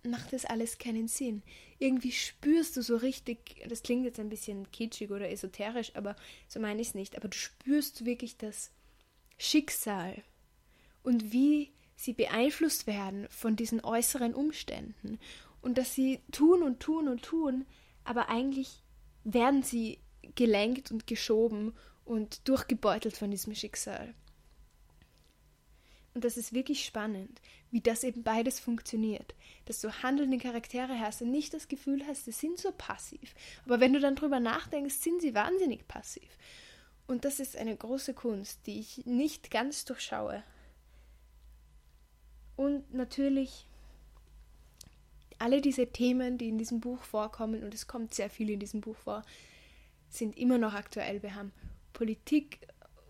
macht 0.04 0.32
das 0.32 0.44
alles 0.44 0.78
keinen 0.78 1.08
Sinn. 1.08 1.42
Irgendwie 1.80 2.12
spürst 2.12 2.76
du 2.76 2.82
so 2.82 2.96
richtig, 2.96 3.64
das 3.68 3.82
klingt 3.82 4.04
jetzt 4.04 4.20
ein 4.20 4.28
bisschen 4.28 4.70
kitschig 4.70 5.10
oder 5.10 5.28
esoterisch, 5.30 5.92
aber 5.96 6.14
so 6.46 6.60
meine 6.60 6.80
ich 6.80 6.88
es 6.88 6.94
nicht, 6.94 7.16
aber 7.16 7.28
du 7.28 7.36
spürst 7.36 8.04
wirklich 8.04 8.36
das 8.36 8.70
Schicksal 9.38 10.22
und 11.02 11.32
wie 11.32 11.72
sie 11.96 12.12
beeinflusst 12.12 12.86
werden 12.86 13.26
von 13.30 13.56
diesen 13.56 13.82
äußeren 13.82 14.34
Umständen 14.34 15.18
und 15.62 15.78
dass 15.78 15.94
sie 15.94 16.20
tun 16.30 16.62
und 16.62 16.80
tun 16.80 17.08
und 17.08 17.22
tun, 17.22 17.66
aber 18.04 18.28
eigentlich 18.28 18.82
werden 19.24 19.62
sie 19.62 19.98
gelenkt 20.34 20.90
und 20.90 21.06
geschoben 21.06 21.74
und 22.04 22.46
durchgebeutelt 22.48 23.16
von 23.16 23.30
diesem 23.30 23.54
Schicksal. 23.54 24.14
Und 26.14 26.24
das 26.24 26.36
ist 26.36 26.52
wirklich 26.52 26.84
spannend, 26.84 27.40
wie 27.70 27.80
das 27.80 28.02
eben 28.02 28.22
beides 28.22 28.58
funktioniert. 28.58 29.34
Dass 29.66 29.80
du 29.80 30.02
handelnde 30.02 30.38
Charaktere 30.38 30.98
hast 30.98 31.22
und 31.22 31.30
nicht 31.30 31.54
das 31.54 31.68
Gefühl 31.68 32.04
hast, 32.06 32.24
sie 32.24 32.32
sind 32.32 32.58
so 32.58 32.72
passiv. 32.72 33.34
Aber 33.64 33.80
wenn 33.80 33.92
du 33.92 34.00
dann 34.00 34.16
drüber 34.16 34.40
nachdenkst, 34.40 34.94
sind 34.94 35.20
sie 35.22 35.34
wahnsinnig 35.34 35.86
passiv. 35.86 36.28
Und 37.06 37.24
das 37.24 37.40
ist 37.40 37.56
eine 37.56 37.76
große 37.76 38.14
Kunst, 38.14 38.66
die 38.66 38.80
ich 38.80 39.06
nicht 39.06 39.50
ganz 39.50 39.84
durchschaue. 39.84 40.42
Und 42.56 42.92
natürlich 42.92 43.66
alle 45.38 45.60
diese 45.60 45.86
Themen, 45.86 46.38
die 46.38 46.48
in 46.48 46.58
diesem 46.58 46.80
Buch 46.80 47.02
vorkommen, 47.02 47.64
und 47.64 47.72
es 47.72 47.86
kommt 47.86 48.14
sehr 48.14 48.30
viel 48.30 48.50
in 48.50 48.60
diesem 48.60 48.80
Buch 48.80 48.96
vor, 48.96 49.22
sind 50.08 50.36
immer 50.36 50.58
noch 50.58 50.74
aktuell. 50.74 51.22
Wir 51.22 51.34
haben 51.34 51.52
Politik, 51.92 52.60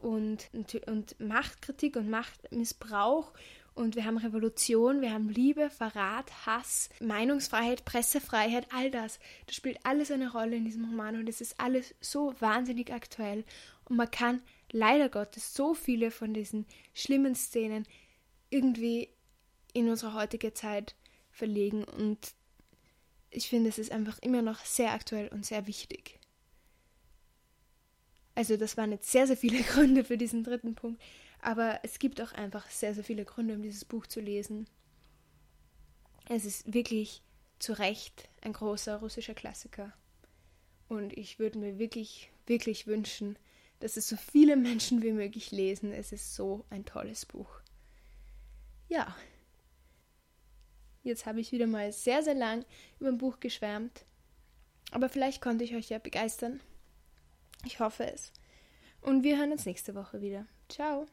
und, 0.01 0.51
und 0.87 1.21
Machtkritik 1.21 1.97
und 1.97 2.11
Machtmissbrauch. 2.11 3.33
Und 3.75 3.97
wir 3.97 4.05
haben 4.05 4.19
Revolution, 4.19 5.01
wir 5.01 5.13
haben 5.13 5.29
Liebe, 5.29 5.71
Verrat, 5.71 6.31
Hass, 6.45 6.91
Meinungsfreiheit, 7.01 7.85
Pressefreiheit, 7.85 8.67
all 8.75 8.91
das. 8.91 9.21
Das 9.47 9.57
spielt 9.57 9.79
alles 9.85 10.11
eine 10.11 10.33
Rolle 10.33 10.57
in 10.57 10.65
diesem 10.65 10.85
Roman 10.85 11.17
und 11.17 11.29
es 11.29 11.41
ist 11.41 11.59
alles 11.59 11.95
so 12.01 12.35
wahnsinnig 12.41 12.93
aktuell. 12.93 13.45
Und 13.85 13.97
man 13.97 14.11
kann 14.11 14.43
leider 14.73 15.09
Gottes 15.09 15.55
so 15.55 15.75
viele 15.75 16.11
von 16.11 16.35
diesen 16.35 16.67
schlimmen 16.95 17.35
Szenen 17.35 17.87
irgendwie 18.51 19.09
in 19.73 19.89
unsere 19.89 20.15
heutige 20.15 20.53
Zeit 20.53 20.95
verlegen. 21.31 21.85
Und 21.85 22.35
ich 23.31 23.49
finde, 23.49 23.71
es 23.71 23.79
ist 23.79 23.93
einfach 23.93 24.19
immer 24.21 24.43
noch 24.43 24.59
sehr 24.65 24.93
aktuell 24.93 25.29
und 25.29 25.47
sehr 25.47 25.67
wichtig. 25.67 26.20
Also 28.35 28.57
das 28.57 28.77
waren 28.77 28.93
jetzt 28.93 29.11
sehr, 29.11 29.27
sehr 29.27 29.37
viele 29.37 29.63
Gründe 29.63 30.05
für 30.05 30.17
diesen 30.17 30.45
dritten 30.45 30.75
Punkt. 30.75 31.03
Aber 31.41 31.81
es 31.83 31.99
gibt 31.99 32.21
auch 32.21 32.33
einfach 32.33 32.69
sehr, 32.71 32.95
sehr 32.95 33.05
viele 33.05 33.25
Gründe, 33.25 33.55
um 33.55 33.63
dieses 33.63 33.85
Buch 33.85 34.07
zu 34.07 34.21
lesen. 34.21 34.67
Es 36.29 36.45
ist 36.45 36.73
wirklich 36.73 37.23
zu 37.59 37.73
Recht 37.73 38.29
ein 38.43 38.53
großer 38.53 38.97
russischer 38.97 39.35
Klassiker. 39.35 39.93
Und 40.89 41.17
ich 41.17 41.39
würde 41.39 41.59
mir 41.59 41.79
wirklich, 41.79 42.31
wirklich 42.47 42.87
wünschen, 42.87 43.39
dass 43.79 43.97
es 43.97 44.09
so 44.09 44.17
viele 44.17 44.57
Menschen 44.57 45.03
wie 45.03 45.13
möglich 45.13 45.51
lesen. 45.51 45.93
Es 45.93 46.13
ist 46.13 46.35
so 46.35 46.65
ein 46.71 46.85
tolles 46.85 47.27
Buch. 47.27 47.61
Ja. 48.89 49.17
Jetzt 51.03 51.25
habe 51.25 51.41
ich 51.41 51.53
wieder 51.53 51.67
mal 51.67 51.93
sehr, 51.93 52.23
sehr 52.23 52.35
lang 52.35 52.65
über 52.99 53.09
ein 53.09 53.19
Buch 53.19 53.41
geschwärmt. 53.41 54.05
Aber 54.91 55.09
vielleicht 55.09 55.41
konnte 55.41 55.65
ich 55.65 55.75
euch 55.75 55.89
ja 55.89 55.99
begeistern. 55.99 56.61
Ich 57.65 57.81
hoffe 57.81 58.11
es. 58.13 58.33
Und 59.01 59.23
wir 59.23 59.39
hören 59.39 59.53
uns 59.53 59.67
nächste 59.67 59.95
Woche 59.95 60.21
wieder. 60.21 60.47
Ciao. 60.69 61.07